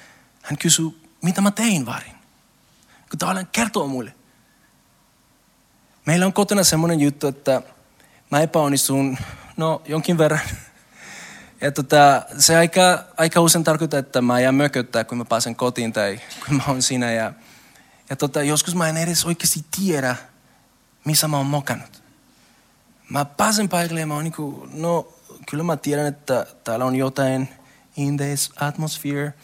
hän 0.42 0.59
kysyi, 0.59 1.11
mitä 1.23 1.40
mä 1.40 1.51
tein 1.51 1.87
väärin. 1.87 2.14
Kun 3.11 3.18
tavallaan 3.18 3.49
kertoo 3.53 3.87
mulle. 3.87 4.14
Meillä 6.07 6.27
on 6.27 6.33
kotona 6.33 6.64
semmoinen 6.64 7.01
juttu, 7.01 7.27
että 7.27 7.62
mä 8.31 8.40
epäonnistun, 8.40 9.18
no 9.57 9.83
jonkin 9.85 10.18
verran. 10.18 10.40
Ja 11.61 11.73
tota, 11.73 12.23
se 12.38 12.57
aika, 12.57 13.05
aika 13.16 13.40
usein 13.40 13.64
tarkoittaa, 13.64 14.01
että 14.01 14.23
mä 14.23 14.40
jään 14.40 14.55
mököttää, 14.55 15.05
kun 15.05 15.18
mä 15.18 15.25
pääsen 15.25 15.57
kotiin 15.57 15.92
tai 15.92 16.20
kun 16.47 16.57
mä 16.57 16.62
oon 16.68 16.83
siinä. 16.83 17.12
Ja, 17.12 17.33
ja 18.11 18.17
tota, 18.17 18.43
joskus 18.43 18.75
mä 18.75 18.88
en 18.88 18.97
edes 18.97 19.25
oikeasti 19.25 19.64
tiedä, 19.77 20.17
missä 21.05 21.29
mä 21.29 21.37
oon 21.37 21.47
mokannut. 21.47 22.03
Mä 23.09 23.25
pääsen 23.25 23.69
paikalle 23.69 24.01
ja 24.01 24.07
mä 24.07 24.14
oon 24.14 24.25
niin 24.25 24.35
kuin, 24.35 24.71
no 24.73 25.12
kyllä 25.51 25.64
mä 25.64 25.77
tiedän, 25.77 26.07
että 26.07 26.47
täällä 26.64 26.85
on 26.85 26.97
jotain 26.97 27.49
in 27.97 28.17
this 28.17 28.53
atmosphere. 28.61 29.35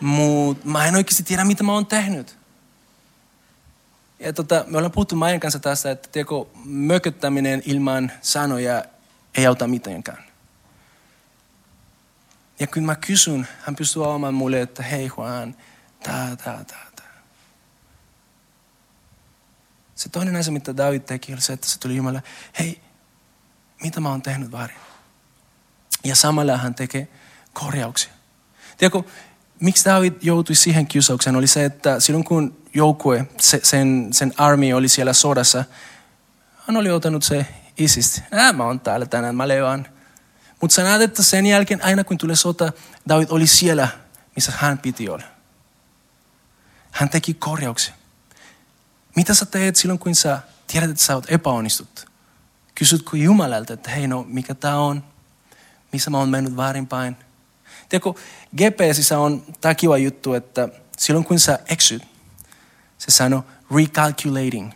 Mutta 0.00 0.68
mä 0.68 0.86
en 0.86 0.96
oikeasti 0.96 1.22
tiedä, 1.22 1.44
mitä 1.44 1.64
mä 1.64 1.72
oon 1.72 1.86
tehnyt. 1.86 2.38
Ja 4.18 4.32
tota, 4.32 4.64
me 4.68 4.78
ollaan 4.78 4.92
puhuttu 4.92 5.16
Maijan 5.16 5.40
kanssa 5.40 5.58
tästä, 5.58 5.90
että 5.90 6.08
tiedätkö, 6.12 6.34
mököttäminen 6.64 7.62
ilman 7.64 8.12
sanoja 8.22 8.84
ei 9.34 9.46
auta 9.46 9.66
mitenkään. 9.66 10.24
Ja 12.60 12.66
kun 12.66 12.84
mä 12.84 12.96
kysyn, 12.96 13.48
hän 13.60 13.76
pystyy 13.76 14.04
avaamaan 14.04 14.34
mulle, 14.34 14.60
että 14.60 14.82
hei 14.82 15.10
Juan, 15.16 15.56
tää, 16.02 16.36
tää, 16.36 16.64
tää, 16.64 16.86
tää. 16.96 17.22
Se 19.98 20.08
toinen 20.08 20.36
asia, 20.36 20.52
mitä 20.52 20.76
David 20.76 21.00
teki, 21.00 21.32
oli 21.32 21.40
se, 21.40 21.52
että 21.52 21.66
se 21.66 21.80
tuli 21.80 21.96
Jumala, 21.96 22.22
hei, 22.58 22.80
mitä 23.82 24.00
mä 24.00 24.08
oon 24.08 24.22
tehnyt 24.22 24.52
väärin? 24.52 24.76
Ja 26.04 26.16
samalla 26.16 26.56
hän 26.56 26.74
tekee 26.74 27.08
korjauksia. 27.52 28.12
Tiedätkö, 28.76 29.10
miksi 29.60 29.84
David 29.84 30.12
joutui 30.22 30.56
siihen 30.56 30.86
kiusaukseen, 30.86 31.36
oli 31.36 31.46
se, 31.46 31.64
että 31.64 32.00
silloin 32.00 32.24
kun 32.24 32.62
joukkue, 32.74 33.26
sen, 33.62 34.08
sen 34.12 34.34
armi 34.36 34.72
oli 34.72 34.88
siellä 34.88 35.12
sodassa, 35.12 35.64
hän 36.66 36.76
oli 36.76 36.90
ottanut 36.90 37.22
se 37.22 37.46
isisti. 37.78 38.22
Äh, 38.34 38.54
mä 38.54 38.64
oon 38.64 38.80
täällä 38.80 39.06
tänään, 39.06 39.36
mä 39.36 39.48
levaan. 39.48 39.86
Mutta 40.60 40.74
sä 40.74 40.82
näet, 40.82 41.02
että 41.02 41.22
sen 41.22 41.46
jälkeen, 41.46 41.84
aina 41.84 42.04
kun 42.04 42.18
tuli 42.18 42.36
sota, 42.36 42.72
David 43.08 43.26
oli 43.30 43.46
siellä, 43.46 43.88
missä 44.36 44.52
hän 44.56 44.78
piti 44.78 45.08
olla. 45.08 45.24
Hän 46.90 47.08
teki 47.08 47.34
korjauksia. 47.34 47.97
Mitä 49.18 49.34
sä 49.34 49.46
teet 49.46 49.76
silloin, 49.76 49.98
kun 49.98 50.14
sä 50.14 50.38
tiedät, 50.66 50.90
että 50.90 51.02
sä 51.02 51.14
oot 51.14 51.30
epäonnistut? 51.30 52.06
Kysytkö 52.74 53.16
Jumalalta, 53.16 53.72
että 53.72 53.90
hei 53.90 54.06
no, 54.06 54.24
mikä 54.28 54.54
tää 54.54 54.78
on? 54.78 55.04
Missä 55.92 56.10
mä 56.10 56.18
oon 56.18 56.28
mennyt 56.28 56.56
väärinpäin? 56.56 57.16
Tiedätkö, 57.88 58.12
GPSissä 58.56 59.18
on 59.18 59.44
tämä 59.60 59.74
kiva 59.74 59.98
juttu, 59.98 60.34
että 60.34 60.68
silloin 60.98 61.24
kun 61.24 61.40
sä 61.40 61.58
eksyt, 61.66 62.02
se 62.98 63.10
sanoo 63.10 63.44
recalculating, 63.76 64.72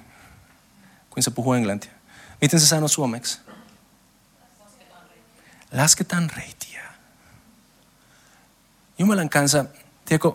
kun 1.10 1.22
sä 1.22 1.30
puhuu 1.30 1.52
englantia. 1.52 1.92
Miten 2.40 2.60
se 2.60 2.66
sanoo 2.66 2.88
suomeksi? 2.88 3.40
Lasketaan 5.72 6.30
reitiä. 6.36 6.82
Jumalan 8.98 9.28
kanssa, 9.28 9.64
tiedätkö, 10.04 10.32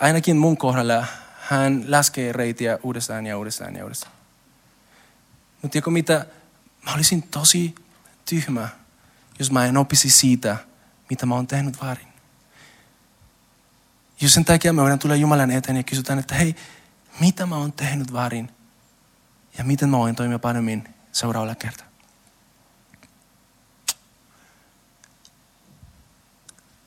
ainakin 0.00 0.36
mun 0.36 0.56
kohdalla 0.56 1.06
hän 1.50 1.84
laskee 1.88 2.32
reitiä 2.32 2.78
uudestaan 2.82 3.26
ja 3.26 3.38
uudestaan 3.38 3.76
ja 3.76 3.84
uudestaan. 3.84 4.12
Mutta 5.62 5.72
tiedätkö 5.72 5.90
mitä? 5.90 6.26
Mä 6.84 6.94
olisin 6.94 7.22
tosi 7.22 7.74
tyhmä, 8.28 8.68
jos 9.38 9.50
mä 9.50 9.66
en 9.66 9.76
opisi 9.76 10.10
siitä, 10.10 10.56
mitä 11.10 11.26
mä 11.26 11.34
oon 11.34 11.46
tehnyt 11.46 11.82
väärin. 11.82 12.06
Jos 14.20 14.34
sen 14.34 14.44
takia 14.44 14.72
me 14.72 14.82
voidaan 14.82 14.98
tulla 14.98 15.16
Jumalan 15.16 15.50
eteen 15.50 15.76
ja 15.76 15.82
kysytään, 15.82 16.18
että 16.18 16.34
hei, 16.34 16.56
mitä 17.20 17.46
mä 17.46 17.56
oon 17.56 17.72
tehnyt 17.72 18.12
väärin 18.12 18.50
ja 19.58 19.64
miten 19.64 19.88
mä 19.88 19.98
voin 19.98 20.16
toimia 20.16 20.38
paremmin 20.38 20.88
seuraavalla 21.12 21.54
kertaa. 21.54 21.89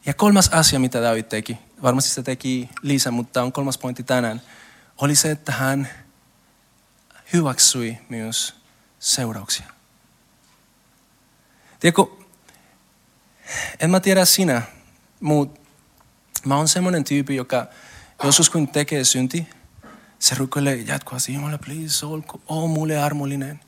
Ja 0.06 0.14
kolmas 0.14 0.49
asia, 0.49 0.80
mitä 0.80 1.01
David 1.01 1.24
teki, 1.24 1.58
varmasti 1.82 2.10
se 2.10 2.24
teki 2.24 2.70
Liisa, 2.82 3.12
mutta 3.12 3.43
on 3.43 3.51
kolmas 3.51 3.78
pointti 3.78 4.04
tänään, 4.04 4.41
oli 4.97 5.16
se, 5.16 5.32
että 5.32 5.51
hän 5.51 5.88
hyväksyi 7.34 7.97
myös 8.10 8.56
seurauksia. 8.99 9.66
Tiedätkö, 11.80 12.06
en 13.80 13.89
mä 13.89 13.99
tiedä 13.99 14.26
sinä, 14.26 14.62
mutta 15.20 15.62
mä 16.45 16.58
oon 16.58 16.68
semmoinen 16.68 17.04
tyyppi, 17.04 17.36
joka 17.36 17.68
joskus 18.24 18.49
kun 18.49 18.68
tekee 18.68 19.04
synti, 19.04 19.47
se 20.20 20.36
rukoilee 20.36 20.76
jatkuvasti, 20.76 21.34
Jumala, 21.34 21.58
please, 21.58 22.06
ol, 22.06 22.22
ol 22.47 22.68
mulle 22.68 22.97
armollinen. 22.97 23.60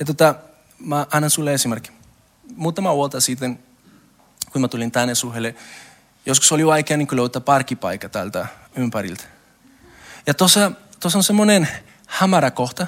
Ja 0.00 0.06
tota, 0.06 0.34
mä 0.78 1.06
annan 1.10 1.30
sulle 1.30 1.54
esimerkki. 1.54 1.90
Muutama 2.56 2.94
vuotta 2.94 3.20
sitten, 3.20 3.58
kun 4.52 4.60
mä 4.60 4.68
tulin 4.68 4.92
tänne 4.92 5.14
suhelle, 5.14 5.54
joskus 6.26 6.52
oli 6.52 6.66
vaikea 6.66 6.96
niin 6.96 7.08
löytää 7.12 7.40
parkkipaikka 7.40 8.08
täältä 8.08 8.46
ympäriltä. 8.76 9.24
Ja 10.26 10.34
tuossa, 10.34 10.72
tuossa 11.00 11.18
on 11.18 11.24
semmoinen 11.24 11.68
hämärä 12.06 12.50
kohta, 12.50 12.86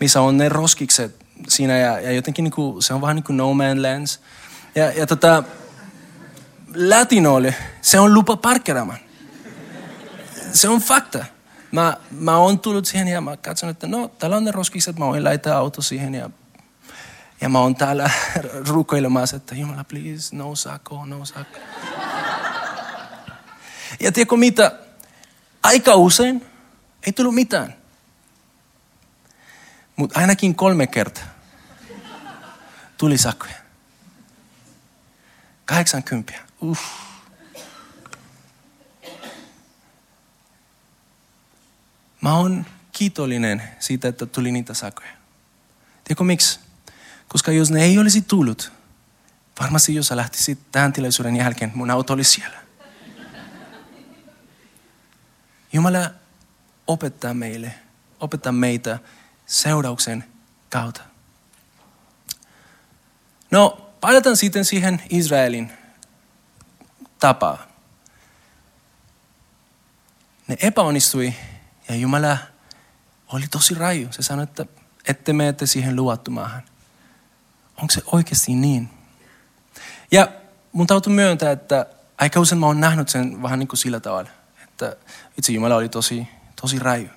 missä 0.00 0.20
on 0.20 0.36
ne 0.36 0.48
roskikset 0.48 1.16
siinä 1.48 1.78
ja, 1.78 2.00
ja 2.00 2.12
jotenkin 2.12 2.42
niin 2.42 2.52
kuin, 2.52 2.82
se 2.82 2.94
on 2.94 3.00
vähän 3.00 3.16
niin 3.16 3.24
kuin 3.24 3.36
no 3.36 3.54
man 3.54 3.82
lands. 3.82 4.20
Ja, 4.74 4.92
ja 4.92 5.06
tota, 5.06 5.42
latinoille 6.74 7.54
se 7.82 8.00
on 8.00 8.14
lupa 8.14 8.36
parkkeramaan. 8.36 8.98
Se 10.52 10.68
on 10.68 10.80
fakta. 10.80 11.24
Mä, 11.72 11.96
mä 12.10 12.36
oon 12.36 12.58
tullut 12.58 12.86
siihen 12.86 13.08
ja 13.08 13.20
mä 13.20 13.36
katson, 13.36 13.70
että 13.70 13.86
no, 13.86 14.08
täällä 14.08 14.36
on 14.36 14.44
ne 14.44 14.50
roskikset, 14.50 14.98
mä 14.98 15.06
voin 15.06 15.24
laittaa 15.24 15.58
auto 15.58 15.82
siihen 15.82 16.14
ja, 16.14 16.30
ja 17.40 17.48
mä 17.48 17.58
oon 17.58 17.74
täällä 17.74 18.10
rukoilemassa, 18.68 19.36
että 19.36 19.54
Jumala, 19.54 19.84
please, 19.84 20.36
no 20.36 20.54
sako, 20.54 21.04
no 21.04 21.24
sako. 21.24 21.58
Ja 24.00 24.12
tiedätkö 24.12 24.36
mitä? 24.36 24.78
Aika 25.62 25.94
usein 25.94 26.46
ei 27.06 27.12
tullut 27.12 27.34
mitään. 27.34 27.74
Mutta 29.96 30.20
ainakin 30.20 30.54
kolme 30.54 30.86
kertaa 30.86 31.24
tuli 32.98 33.18
sakkoja. 33.18 33.54
80. 35.64 36.32
Uff. 36.62 36.82
Mä 42.20 42.36
oon 42.36 42.66
kiitollinen 42.92 43.62
siitä, 43.78 44.08
että 44.08 44.26
tuli 44.26 44.52
niitä 44.52 44.74
sakoja. 44.74 45.10
Tiedätkö 46.04 46.24
miksi? 46.24 46.60
Koska 47.28 47.52
jos 47.52 47.70
ne 47.70 47.84
ei 47.84 47.98
olisi 47.98 48.22
tullut, 48.22 48.72
varmasti 49.60 49.94
jos 49.94 50.06
sä 50.06 50.16
lähtisit 50.16 50.58
tähän 50.72 50.92
tilaisuuden 50.92 51.36
jälkeen, 51.36 51.72
mun 51.74 51.90
auto 51.90 52.12
oli 52.12 52.24
siellä. 52.24 52.58
Jumala 55.72 56.10
opettaa 56.86 57.34
meille, 57.34 57.74
opettaa 58.20 58.52
meitä 58.52 58.98
seurauksen 59.46 60.24
kautta. 60.70 61.00
No, 63.50 63.90
palataan 64.00 64.36
sitten 64.36 64.64
siihen 64.64 65.02
Israelin 65.10 65.72
tapaan. 67.18 67.58
Ne 70.48 70.56
epäonnistui 70.60 71.34
ja 71.88 71.94
Jumala 71.94 72.38
oli 73.32 73.48
tosi 73.50 73.74
raju. 73.74 74.08
Se 74.10 74.22
sanoi, 74.22 74.42
että 74.42 74.66
ette 75.08 75.32
menette 75.32 75.66
siihen 75.66 75.96
luvattu 75.96 76.30
maahan. 76.30 76.62
Onko 77.78 77.92
se 77.92 78.02
oikeasti 78.12 78.54
niin? 78.54 78.90
Ja 80.12 80.28
mun 80.72 80.86
täytyy 80.86 81.12
myöntää, 81.12 81.52
että 81.52 81.86
aika 82.18 82.40
usein 82.40 82.58
mä 82.58 82.66
oon 82.66 82.80
nähnyt 82.80 83.08
sen 83.08 83.42
vähän 83.42 83.58
niin 83.58 83.68
kuin 83.68 83.78
sillä 83.78 84.00
tavalla, 84.00 84.30
että 84.64 84.96
itse 85.38 85.52
Jumala 85.52 85.76
oli 85.76 85.88
tosi, 85.88 86.28
tosi 86.60 86.78
raju. 86.78 87.08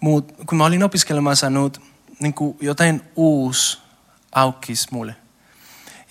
Mutta 0.00 0.44
kun 0.46 0.58
mä 0.58 0.64
olin 0.64 0.82
opiskelemaan 0.82 1.36
sanonut, 1.36 1.82
niin 2.20 2.34
kuin 2.34 2.56
jotain 2.60 3.02
uusi 3.16 3.78
aukkis 4.32 4.90
mulle. 4.90 5.16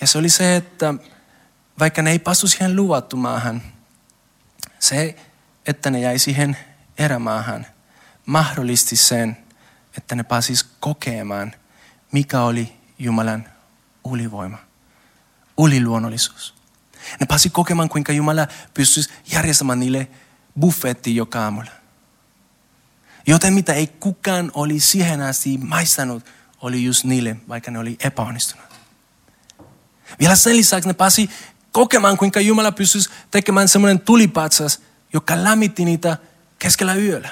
Ja 0.02 0.08
se 0.08 0.18
oli 0.18 0.30
se, 0.30 0.56
että 0.56 0.94
vaikka 1.80 2.02
ne 2.02 2.12
ei 2.12 2.20
passu 2.20 2.48
siihen 2.48 2.76
luvattu 2.76 3.18
maahan, 3.18 3.62
se, 4.80 5.16
että 5.66 5.90
ne 5.90 6.00
jäi 6.00 6.20
siihen 6.20 6.58
erämaahan, 6.98 7.66
mahdollisti 8.26 8.96
sen, 8.96 9.38
että 9.98 10.16
ne 10.16 10.24
pääsis 10.24 10.64
kokemaan, 10.64 11.54
mikä 12.12 12.42
oli 12.42 12.74
Jumalan 13.00 13.50
ulivoima, 14.04 14.58
uliluonnollisuus. 15.58 16.54
Ne 17.20 17.26
pääsi 17.26 17.50
kokemaan, 17.50 17.90
kuinka 17.90 18.12
Jumala 18.12 18.48
pystyisi 18.74 19.10
järjestämään 19.32 19.80
niille 19.80 20.08
buffetti 20.60 21.16
joka 21.16 21.44
aamulla. 21.44 21.72
Joten 23.28 23.54
mitä 23.54 23.74
ei 23.74 23.88
kukaan 23.88 24.52
oli 24.54 24.80
siihen 24.80 25.22
asti 25.22 25.58
maistanut, 25.58 26.26
oli 26.62 26.84
just 26.84 27.04
niille, 27.04 27.36
vaikka 27.48 27.72
ne 27.72 27.80
oli 27.80 27.98
epäonnistunut. 28.00 28.66
Vielä 30.20 30.36
sen 30.36 30.58
lisäksi 30.58 30.90
ne 30.90 30.94
pääsi 30.94 31.30
kokemaan, 31.72 32.18
kuinka 32.18 32.40
Jumala 32.40 32.72
pystyisi 32.72 33.10
tekemään 33.32 33.68
semmoinen 33.68 34.00
tulipatsas, 34.00 34.82
joka 35.14 35.44
lämmitti 35.44 35.86
niitä 35.86 36.18
keskellä 36.60 36.96
yöllä. 36.96 37.30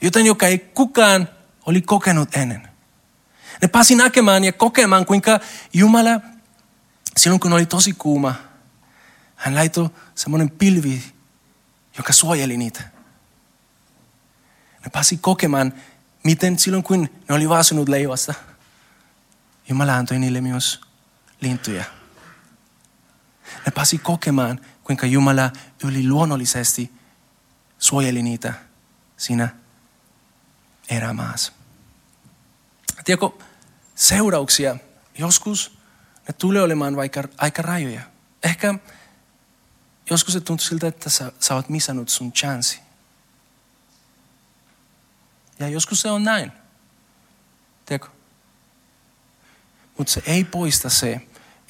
Joten 0.00 0.26
joka 0.26 0.46
ei 0.46 0.58
kukaan 0.58 1.28
oli 1.66 1.82
kokenut 1.82 2.36
ennen. 2.36 2.68
Ne 3.62 3.68
pääsi 3.68 3.94
näkemään 3.94 4.44
ja 4.44 4.52
kokemaan, 4.52 5.06
kuinka 5.06 5.40
Jumala, 5.72 6.20
silloin 7.16 7.40
kun 7.40 7.52
oli 7.52 7.66
tosi 7.66 7.92
kuuma, 7.92 8.34
hän 9.36 9.54
laitoi 9.54 9.90
semmoinen 10.14 10.50
pilvi, 10.50 11.02
joka 11.98 12.12
suojeli 12.12 12.56
niitä. 12.56 12.80
Ne 14.84 14.90
pääsi 14.92 15.16
kokemaan, 15.16 15.72
miten 16.24 16.58
silloin 16.58 16.82
kun 16.82 17.08
ne 17.28 17.34
oli 17.34 17.48
vaasunut 17.48 17.88
leivasta, 17.88 18.34
Jumala 19.68 19.96
antoi 19.96 20.18
niille 20.18 20.40
myös 20.40 20.80
lintuja. 21.40 21.84
Ne 23.66 23.72
pääsi 23.74 23.98
kokemaan, 23.98 24.60
kuinka 24.84 25.06
Jumala 25.06 25.50
yli 25.84 26.08
luonnollisesti 26.08 26.92
suojeli 27.78 28.22
niitä 28.22 28.54
siinä 29.16 29.48
erämaassa. 30.90 31.57
Tiedätkö, 33.04 33.44
seurauksia 33.94 34.76
joskus 35.18 35.78
ne 36.28 36.34
tulee 36.38 36.62
olemaan 36.62 36.96
vaikka 36.96 37.24
aika 37.38 37.62
rajoja. 37.62 38.00
Ehkä 38.42 38.74
joskus 40.10 40.34
se 40.34 40.40
tuntuu 40.40 40.66
siltä, 40.66 40.86
että 40.86 41.10
sä, 41.10 41.32
sä 41.40 41.54
oot 41.54 41.68
missannut 41.68 42.08
sun 42.08 42.32
chanssi. 42.32 42.80
Ja 45.58 45.68
joskus 45.68 46.00
se 46.00 46.10
on 46.10 46.24
näin. 46.24 46.52
Tiedätkö? 47.86 48.08
Mutta 49.98 50.12
se 50.12 50.22
ei 50.26 50.44
poista 50.44 50.90
se, 50.90 51.20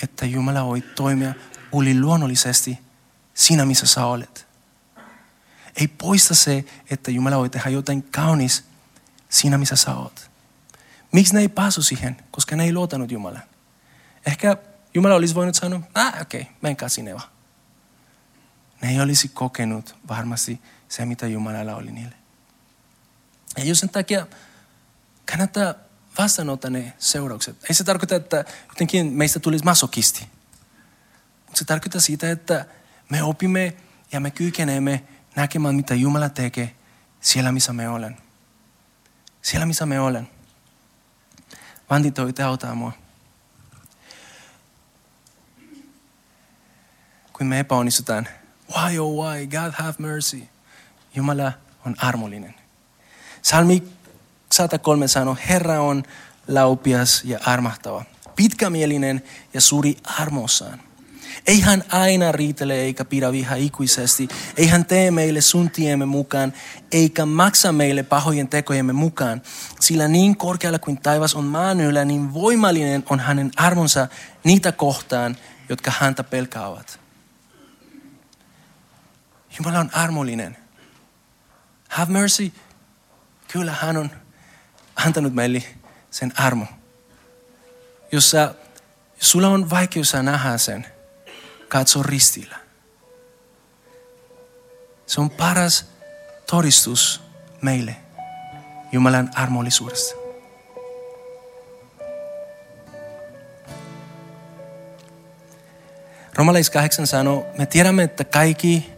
että 0.02 0.26
Jumala 0.26 0.64
voi 0.64 0.80
toimia 0.80 1.34
yli 1.80 2.00
luonnollisesti 2.00 2.78
siinä, 3.34 3.64
missä 3.64 3.86
sä 3.86 4.06
olet. 4.06 4.46
Ei 5.76 5.88
poista 5.88 6.34
se, 6.34 6.64
että 6.90 7.10
Jumala 7.10 7.36
voi 7.36 7.50
tehdä 7.50 7.70
jotain 7.70 8.02
kaunis 8.02 8.64
siinä, 9.28 9.58
missä 9.58 9.76
sä 9.76 9.94
olet. 9.94 10.27
Miksi 11.12 11.34
ne 11.34 11.40
ei 11.40 11.48
päässyt 11.48 11.86
siihen? 11.86 12.16
Koska 12.30 12.56
ne 12.56 12.64
ei 12.64 12.72
luotanut 12.72 13.10
Jumalaan. 13.10 13.44
Ehkä 14.26 14.56
Jumala 14.94 15.14
olisi 15.14 15.34
voinut 15.34 15.54
sanoa, 15.54 15.80
ah 15.94 16.20
okei, 16.20 16.40
okay, 16.40 16.54
menkää 16.62 16.88
sinne 16.88 17.14
vaan. 17.14 17.28
Ne 18.82 18.90
ei 18.90 19.00
olisi 19.00 19.28
kokenut 19.28 19.96
varmasti 20.08 20.60
se, 20.88 21.04
mitä 21.04 21.26
Jumalalla 21.26 21.76
oli 21.76 21.92
niille. 21.92 22.14
Ja 23.56 23.64
jos 23.64 23.80
sen 23.80 23.88
takia 23.88 24.26
kannattaa 25.30 25.74
vastaanottaa 26.18 26.70
ne 26.70 26.92
seuraukset. 26.98 27.56
Ei 27.68 27.74
se 27.74 27.84
tarkoita, 27.84 28.14
että 28.14 28.44
jotenkin 28.68 29.12
meistä 29.12 29.40
tulisi 29.40 29.64
masokisti. 29.64 30.26
Se 31.54 31.64
tarkoittaa 31.64 32.00
sitä, 32.00 32.30
että 32.30 32.66
me 33.08 33.22
opimme 33.22 33.76
ja 34.12 34.20
me 34.20 34.30
kykenemme 34.30 35.04
näkemään, 35.36 35.74
mitä 35.74 35.94
Jumala 35.94 36.28
tekee 36.28 36.76
siellä, 37.20 37.52
missä 37.52 37.72
me 37.72 37.88
olen. 37.88 38.16
Siellä, 39.42 39.66
missä 39.66 39.86
me 39.86 40.00
olen. 40.00 40.28
Vanti 41.90 42.10
toi, 42.10 42.32
auttaa 42.44 42.74
mua. 42.74 42.92
Kun 47.32 47.46
me 47.46 47.58
epäonnistutaan, 47.58 48.28
why 48.76 48.98
oh 48.98 49.24
why, 49.24 49.46
God 49.46 49.72
have 49.72 49.94
mercy. 49.98 50.42
Jumala 51.14 51.52
on 51.86 51.94
armollinen. 51.98 52.54
Salmi 53.42 53.82
103 54.50 55.08
sanoo, 55.08 55.36
Herra 55.48 55.80
on 55.80 56.02
laupias 56.48 57.22
ja 57.24 57.38
armahtava, 57.46 58.04
pitkämielinen 58.36 59.22
ja 59.54 59.60
suuri 59.60 59.96
armossaan. 60.04 60.87
Ei 61.46 61.60
hän 61.60 61.84
aina 61.88 62.32
riitele 62.32 62.74
eikä 62.74 63.04
pidä 63.04 63.32
viha 63.32 63.54
ikuisesti. 63.54 64.28
Ei 64.56 64.66
hän 64.66 64.84
tee 64.84 65.10
meille 65.10 65.40
sun 65.40 65.70
tiemme 65.70 66.06
mukaan, 66.06 66.52
eikä 66.92 67.26
maksa 67.26 67.72
meille 67.72 68.02
pahojen 68.02 68.48
tekojemme 68.48 68.92
mukaan. 68.92 69.42
Sillä 69.80 70.08
niin 70.08 70.36
korkealla 70.36 70.78
kuin 70.78 71.00
taivas 71.00 71.34
on 71.34 71.44
maan 71.44 71.80
yllä, 71.80 72.04
niin 72.04 72.34
voimallinen 72.34 73.04
on 73.10 73.20
hänen 73.20 73.50
armonsa 73.56 74.08
niitä 74.44 74.72
kohtaan, 74.72 75.36
jotka 75.68 75.92
häntä 75.98 76.24
pelkäävät. 76.24 77.00
Jumala 79.58 79.78
on 79.78 79.90
armollinen. 79.92 80.56
have 81.88 82.12
mercy. 82.12 82.52
Kyllä 83.48 83.74
hän 83.80 83.96
on 83.96 84.10
antanut 84.96 85.34
meille 85.34 85.62
sen 86.10 86.32
armo. 86.36 86.66
Jos, 88.12 88.32
jos 89.16 89.30
sulla 89.30 89.48
on 89.48 89.70
vaikeus 89.70 90.12
nähdä 90.22 90.58
sen, 90.58 90.86
katso 91.68 92.02
ristillä. 92.02 92.56
Se 95.06 95.20
on 95.20 95.30
paras 95.30 95.86
todistus 96.50 97.22
meille 97.62 97.96
Jumalan 98.92 99.30
armollisuudesta. 99.34 100.14
Romalais 106.34 106.70
8 106.70 107.06
sanoo, 107.06 107.46
me 107.58 107.66
tiedämme, 107.66 108.02
että 108.02 108.24
kaikki 108.24 108.92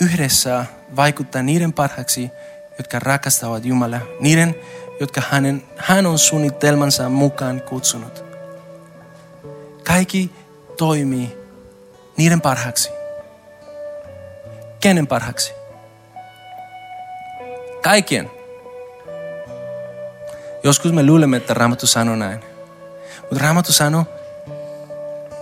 yhdessä 0.00 0.64
vaikuttaa 0.96 1.42
niiden 1.42 1.72
parhaaksi, 1.72 2.30
jotka 2.78 2.98
rakastavat 2.98 3.64
Jumalaa, 3.64 4.00
niiden, 4.20 4.54
jotka 5.00 5.22
hänen, 5.30 5.62
hän 5.76 6.06
on 6.06 6.18
suunnitelmansa 6.18 7.08
mukaan 7.08 7.60
kutsunut. 7.60 8.24
Kaikki 9.84 10.30
toimii 10.76 11.41
niiden 12.16 12.40
parhaaksi. 12.40 12.90
Kenen 14.80 15.06
parhaaksi? 15.06 15.52
Kaikkien. 17.82 18.30
Joskus 20.64 20.92
me 20.92 21.06
luulemme, 21.06 21.36
että 21.36 21.54
Raamattu 21.54 21.86
sanoo 21.86 22.16
näin. 22.16 22.40
Mutta 23.20 23.44
Raamattu 23.44 23.72
sanoo 23.72 24.04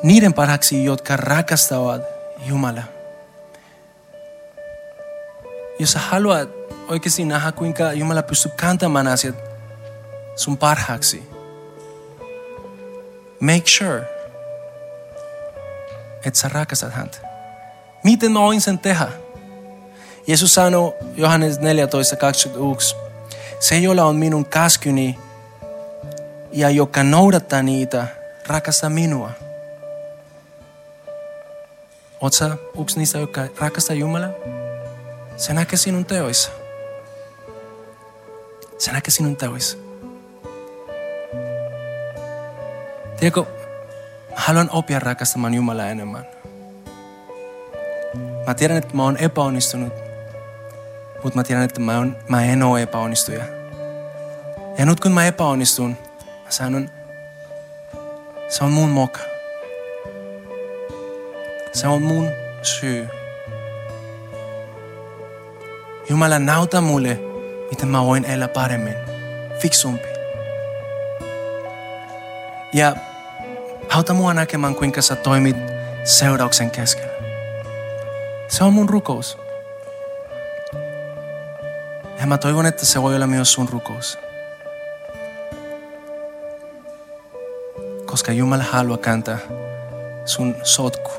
niiden 0.02 0.34
parhaaksi, 0.34 0.84
jotka 0.84 1.16
rakastavat 1.16 2.02
Jumalaa. 2.46 2.84
Jos 5.78 5.94
haluat 5.94 6.48
oikeasti 6.88 7.24
nähdä, 7.24 7.52
kuinka 7.52 7.92
Jumala 7.92 8.22
pystyy 8.22 8.52
kantamaan 8.60 9.06
asiat 9.06 9.34
sun 10.36 10.56
parhaaksi, 10.58 11.30
make 13.40 13.66
sure, 13.66 14.19
että 16.24 16.40
sä 16.40 16.48
rakastat 16.48 16.92
häntä. 16.92 17.18
Miten 18.04 18.32
mä 18.32 18.40
voin 18.40 18.60
sen 18.60 18.78
tehdä? 18.78 19.08
Jeesus 20.26 20.54
sanoi 20.54 20.94
Johannes 21.16 21.58
14.21, 21.58 22.96
se 23.60 23.78
jolla 23.78 24.04
on 24.04 24.16
minun 24.16 24.44
käskyni 24.44 25.18
ja 26.52 26.70
joka 26.70 27.02
noudattaa 27.02 27.62
niitä, 27.62 28.06
rakastaa 28.46 28.90
minua. 28.90 29.30
Oot 32.20 32.32
sä 32.32 32.56
yksi 32.80 32.98
niistä, 32.98 33.18
jotka 33.18 33.40
rakastaa 33.58 33.96
Jumalaa? 33.96 34.30
Se 35.36 35.52
näkee 35.52 35.76
sinun 35.76 36.04
teoissa. 36.04 36.50
Se 38.78 38.92
näkee 38.92 39.10
sinun 39.10 39.36
teoissa. 39.36 39.78
Tiedätkö, 43.16 43.59
haluan 44.34 44.70
oppia 44.72 44.98
rakastamaan 44.98 45.54
Jumalaa 45.54 45.86
enemmän. 45.88 46.26
Mä 48.46 48.54
tiedän, 48.54 48.76
että 48.76 48.96
mä 48.96 49.02
oon 49.04 49.16
epäonnistunut, 49.16 49.92
mutta 51.24 51.38
mä 51.38 51.44
tiedän, 51.44 51.64
että 51.64 51.80
mä, 51.80 51.98
on, 51.98 52.16
mä 52.28 52.44
en 52.44 52.62
ole 52.62 52.82
epäonnistuja. 52.82 53.44
Ja 54.78 54.86
nyt 54.86 55.00
kun 55.00 55.12
mä 55.12 55.26
epäonnistun, 55.26 55.96
mä 56.44 56.50
sanon, 56.50 56.90
se 58.48 58.64
on 58.64 58.72
mun 58.72 58.88
moka. 58.88 59.20
Se 61.72 61.88
on 61.88 62.02
mun 62.02 62.28
syy. 62.62 63.08
Jumala, 66.08 66.38
nauta 66.38 66.80
mulle, 66.80 67.18
miten 67.70 67.88
mä 67.88 68.04
voin 68.04 68.24
elää 68.24 68.48
paremmin, 68.48 68.94
fiksumpi. 69.58 70.08
Ja 72.72 72.96
auta 73.94 74.14
mua 74.14 74.34
näkemään, 74.34 74.74
kuinka 74.74 75.02
sä 75.02 75.16
toimit 75.16 75.56
seurauksen 76.04 76.70
keskellä. 76.70 77.12
Se 78.48 78.64
on 78.64 78.72
mun 78.72 78.88
rukous. 78.88 79.38
Ja 82.20 82.26
mä 82.26 82.38
toivon, 82.38 82.66
että 82.66 82.86
se 82.86 83.02
voi 83.02 83.16
olla 83.16 83.26
myös 83.26 83.52
sun 83.52 83.68
rukous. 83.68 84.18
Koska 88.06 88.32
Jumala 88.32 88.62
haluaa 88.62 88.98
kääntää 88.98 89.38
sun 90.24 90.56
sotku. 90.62 91.10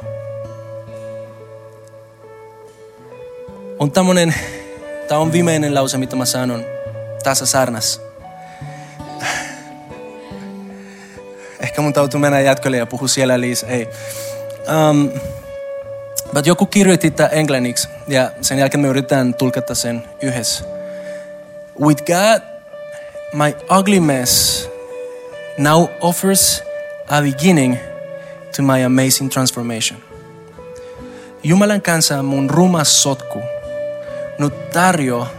On 3.79 3.91
tämmönen, 3.91 4.35
tää 5.07 5.19
on 5.19 5.31
viimeinen 5.31 5.75
lause, 5.75 5.97
mitä 5.97 6.15
mä 6.15 6.25
sanon 6.25 6.65
tässä 7.23 7.45
saarnassa. 7.45 8.10
Jatkolle 12.45 12.77
ja 12.77 12.85
puhua 12.85 13.07
siellä 13.07 13.41
liis. 13.41 13.63
Ei. 13.63 13.89
Um, 14.89 15.11
but 16.33 16.45
joku 16.45 16.65
kirjoitti 16.65 17.11
tämä 17.11 17.29
englanniksi 17.29 17.87
ja 18.07 18.31
sen 18.41 18.59
jälkeen 18.59 18.81
me 18.81 18.87
yritetään 18.87 19.33
tulkata 19.33 19.75
sen 19.75 20.03
yhdessä. 20.21 20.63
With 21.79 22.03
God, 22.03 22.41
my 23.33 23.55
ugly 23.79 23.99
mess 23.99 24.69
now 25.57 25.87
offers 26.01 26.63
a 27.09 27.21
beginning 27.21 27.77
to 28.55 28.63
my 28.63 28.83
amazing 28.83 29.29
transformation. 29.29 29.99
Jumalan 31.43 31.81
kanssa 31.81 32.23
mun 32.23 32.49
rumas 32.49 33.03
sotku 33.03 33.41
nyt 34.37 34.69
tarjoaa 34.69 35.29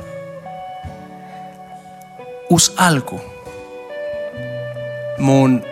uusi 2.50 2.72
alku 2.76 3.20
mun 5.18 5.64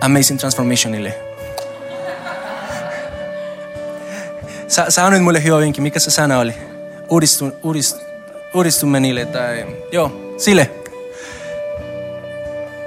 amazing 0.00 0.38
transformationille. 0.38 1.18
Sä, 4.68 4.86
sä 4.88 5.10
nyt 5.10 5.22
mulle 5.22 5.44
hyvä 5.44 5.58
vinkki, 5.58 5.80
mikä 5.80 5.98
se 5.98 6.10
sana 6.10 6.38
oli? 6.38 6.54
Uudistu, 7.08 7.52
uudist, 7.62 8.00
uudistumenille 8.54 9.26
tai... 9.26 9.66
Joo, 9.92 10.34
sille. 10.36 10.70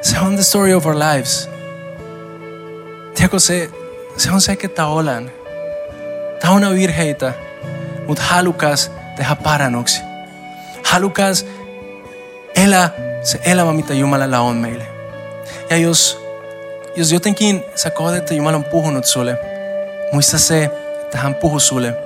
Se 0.01 0.19
on 0.19 0.35
the 0.35 0.43
story 0.43 0.73
of 0.73 0.85
our 0.85 0.95
lives. 0.95 1.49
Tiedätkö, 3.15 3.39
se, 3.39 3.69
se 4.17 4.31
on 4.31 4.41
se, 4.41 4.55
ketä 4.55 4.85
olen. 4.85 5.31
Täynnä 6.39 6.71
virheitä, 6.71 7.33
mutta 8.07 8.23
halukas 8.23 8.91
tehdä 9.15 9.35
parannuksia. 9.35 10.03
Halukas 10.83 11.45
elää 12.55 12.89
se 13.23 13.39
elämä, 13.45 13.73
mitä 13.73 13.93
Jumalalla 13.93 14.39
on 14.39 14.55
meille. 14.55 14.87
Ja 15.69 15.77
jos, 15.77 16.28
jos 16.95 17.11
jotenkin 17.11 17.63
sä 17.75 17.89
koet, 17.89 18.15
että 18.15 18.33
Jumala 18.33 18.57
on 18.57 18.63
puhunut 18.63 19.05
sulle, 19.05 19.37
muista 20.11 20.39
se, 20.39 20.63
että 21.01 21.17
hän 21.17 21.35
puhuu 21.35 21.59
sulle, 21.59 21.97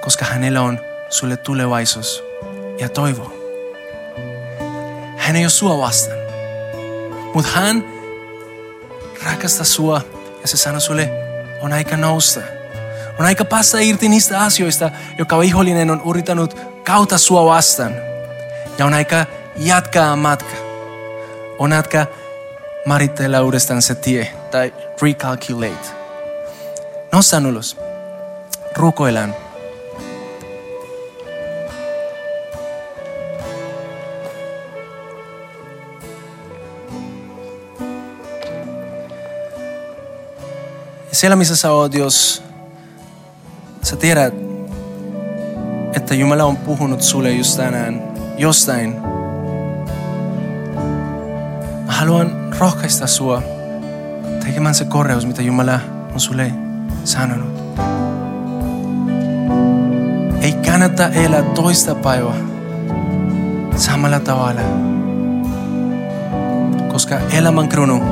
koska 0.00 0.24
hänellä 0.24 0.62
on 0.62 0.80
sulle 1.08 1.36
tulevaisuus 1.36 2.24
ja 2.78 2.88
toivo. 2.88 3.32
Hän 5.16 5.36
ei 5.36 5.44
ole 5.44 5.50
sua 5.50 5.78
vastaan, 5.78 6.18
mutta 7.34 7.50
hän 7.50 7.84
rakastaa 9.24 9.64
sua 9.64 10.00
ja 10.42 10.48
se 10.48 10.56
sanoo 10.56 10.80
sulle, 10.80 11.10
on 11.60 11.72
aika 11.72 11.96
nousta. 11.96 12.40
On 13.18 13.26
aika 13.26 13.44
päästä 13.44 13.80
irti 13.80 14.08
niistä 14.08 14.40
asioista, 14.40 14.90
joka 15.18 15.40
vihollinen 15.40 15.90
on 15.90 16.02
yrittänyt 16.10 16.56
kautta 16.84 17.18
sua 17.18 17.44
vastaan. 17.44 17.96
Ja 18.78 18.86
on 18.86 18.94
aika 18.94 19.26
jatkaa 19.56 20.16
matka. 20.16 20.56
On 21.58 21.72
aika 21.72 22.06
maritella 22.84 23.42
uudestaan 23.42 23.82
se 23.82 23.94
tie 23.94 24.28
tai 24.50 24.74
recalculate. 25.02 25.88
Nostan 27.12 27.46
ylös. 27.46 27.76
Rukoillaan. 28.76 29.34
Siellä 41.12 41.36
missä 41.36 41.56
sä 41.56 41.70
oot, 41.70 41.94
jos 41.94 42.42
sä 43.82 43.96
tiedät, 43.96 44.34
että 45.96 46.14
Jumala 46.14 46.44
on 46.44 46.56
puhunut 46.56 47.02
sulle 47.02 47.30
just 47.30 47.56
tänään 47.56 48.02
jostain. 48.38 49.13
Haluan 51.94 52.54
rohkaista 52.58 53.06
sua 53.06 53.42
tekemään 54.44 54.74
se 54.74 54.84
korjaus, 54.84 55.26
mitä 55.26 55.42
Jumala 55.42 55.80
on 56.14 56.20
sulle 56.20 56.52
sanonut. 57.04 57.78
Ei 60.40 60.52
kannata 60.52 61.08
elää 61.08 61.42
toista 61.42 61.94
päivää 61.94 62.34
samalla 63.76 64.20
tavalla, 64.20 64.60
koska 66.88 67.18
elämän 67.32 67.68
kruunu 67.68 68.02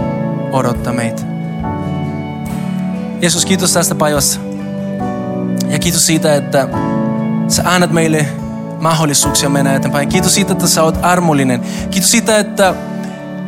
odottaa 0.53 0.93
meitä. 0.93 1.23
Jeesus, 3.21 3.47
kiitos 3.47 3.73
tästä 3.73 3.95
päivästä. 3.95 4.41
Ja 5.69 5.79
kiitos 5.79 6.07
siitä, 6.07 6.35
että 6.35 6.69
sä 7.49 7.63
annat 7.67 7.93
meille 7.93 8.27
mahdollisuuksia 8.81 9.49
mennä 9.49 9.75
eteenpäin. 9.75 10.09
Kiitos 10.09 10.35
siitä, 10.35 10.53
että 10.53 10.67
sä 10.67 10.83
oot 10.83 10.99
armollinen. 11.03 11.61
Kiitos 11.91 12.11
siitä, 12.11 12.39
että 12.39 12.75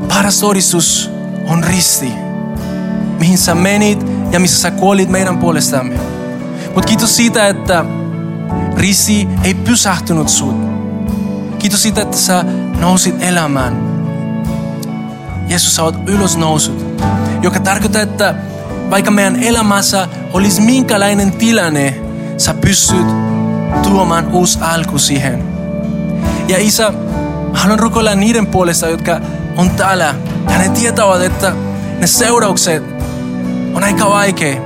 paras 0.09 0.41
todistus 0.41 1.11
on 1.49 1.65
risti, 1.65 2.13
mihin 3.19 3.39
sä 3.39 3.55
menit 3.55 4.07
ja 4.33 4.41
missä 4.41 4.61
sä 4.61 4.71
kuolit 4.71 5.09
meidän 5.09 5.39
puolestamme. 5.39 5.95
Mutta 6.75 6.89
kiitos 6.89 7.17
siitä, 7.17 7.49
että 7.49 7.85
risti 8.77 9.29
ei 9.45 9.55
pysähtynyt 9.55 10.29
sut. 10.29 10.57
Kiitos 11.59 11.83
siitä, 11.83 12.03
että 12.03 12.17
sä 12.17 12.45
nousit 12.81 13.23
elämään. 13.23 13.95
Jeesus, 15.49 15.77
sä 15.77 15.83
oot 15.83 15.97
ylös 16.07 16.37
nousut, 16.37 17.01
joka 17.43 17.61
tarkoittaa, 17.61 18.03
että 18.03 18.35
vaikka 18.91 19.11
meidän 19.11 19.43
elämässä 19.43 20.09
olisi 20.33 20.61
minkälainen 20.61 21.33
tilanne, 21.33 22.01
sä 22.37 22.55
pystyt 22.55 23.07
tuomaan 23.83 24.29
uusi 24.33 24.59
alku 24.63 24.99
siihen. 24.99 25.45
Ja 26.49 26.57
Isä, 26.59 26.93
haluan 27.53 27.79
rukoilla 27.79 28.15
niiden 28.15 28.47
puolesta, 28.47 28.89
jotka 28.89 29.21
on 29.57 29.71
täällä. 29.71 30.15
Ja 30.51 30.59
ne 30.59 30.69
tietävät, 30.69 31.23
että 31.23 31.53
ne 31.99 32.07
seuraukset 32.07 32.83
on 33.75 33.85
aika 33.85 34.11
vaikea. 34.11 34.61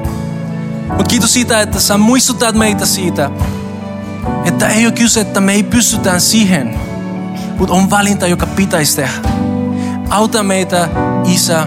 Mutta 0.88 1.04
kiitos 1.04 1.32
siitä, 1.32 1.60
että 1.60 1.80
sä 1.80 1.98
muistutat 1.98 2.54
meitä 2.54 2.86
siitä, 2.86 3.30
että 4.44 4.68
ei 4.68 4.86
ole 4.86 4.92
kyse, 4.92 5.20
että 5.20 5.40
me 5.40 5.52
ei 5.52 5.62
pystytään 5.62 6.20
siihen, 6.20 6.80
mutta 7.58 7.74
on 7.74 7.90
valinta, 7.90 8.26
joka 8.26 8.46
pitäisi 8.46 8.96
tehdä. 8.96 9.14
Auta 10.10 10.42
meitä, 10.42 10.88
Isä, 11.24 11.66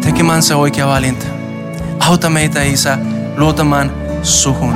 tekemään 0.00 0.42
se 0.42 0.54
oikea 0.54 0.86
valinta. 0.86 1.26
Auta 2.00 2.30
meitä, 2.30 2.62
Isä, 2.62 2.98
luotamaan 3.36 3.92
suhun. 4.22 4.74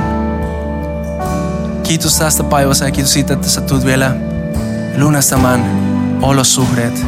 Kiitos 1.83 2.15
tästä 2.15 2.43
päivästä 2.43 2.85
ja 2.85 2.91
kiitos 2.91 3.13
siitä, 3.13 3.33
että 3.33 3.49
sä 3.49 3.61
tulet 3.61 3.85
vielä 3.85 4.15
lunastamaan 4.97 5.65
olosuhteet. 6.21 7.05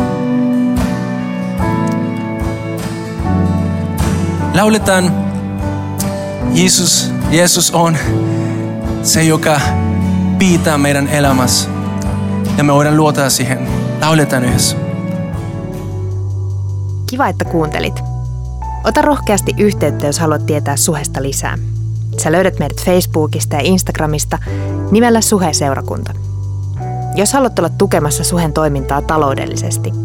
Lauletaan, 4.56 5.12
Jeesus, 6.54 7.12
Jeesus 7.32 7.72
on 7.72 7.98
se, 9.04 9.24
joka 9.24 9.62
pitää 10.40 10.78
meidän 10.78 11.08
elämässä. 11.08 11.70
Ja 12.58 12.64
me 12.64 12.74
voidaan 12.74 12.98
luottaa 12.98 13.30
siihen. 13.30 13.68
Lauletaan 14.02 14.46
yhdessä. 14.46 14.78
Kiva, 17.10 17.28
että 17.28 17.46
kuuntelit. 17.46 18.00
Ota 18.84 19.02
rohkeasti 19.02 19.54
yhteyttä, 19.58 20.08
jos 20.08 20.20
haluat 20.20 20.46
tietää 20.46 20.78
Suhesta 20.78 21.24
lisää. 21.24 21.58
Sä 22.18 22.32
löydät 22.32 22.60
meidät 22.60 22.86
Facebookista 22.86 23.56
ja 23.56 23.62
Instagramista 23.64 24.38
nimellä 24.92 25.22
Suhe-seurakunta. 25.22 26.14
Jos 27.16 27.34
haluat 27.34 27.60
olla 27.60 27.70
tukemassa 27.70 28.24
Suhen 28.24 28.54
toimintaa 28.54 29.02
taloudellisesti, 29.02 30.05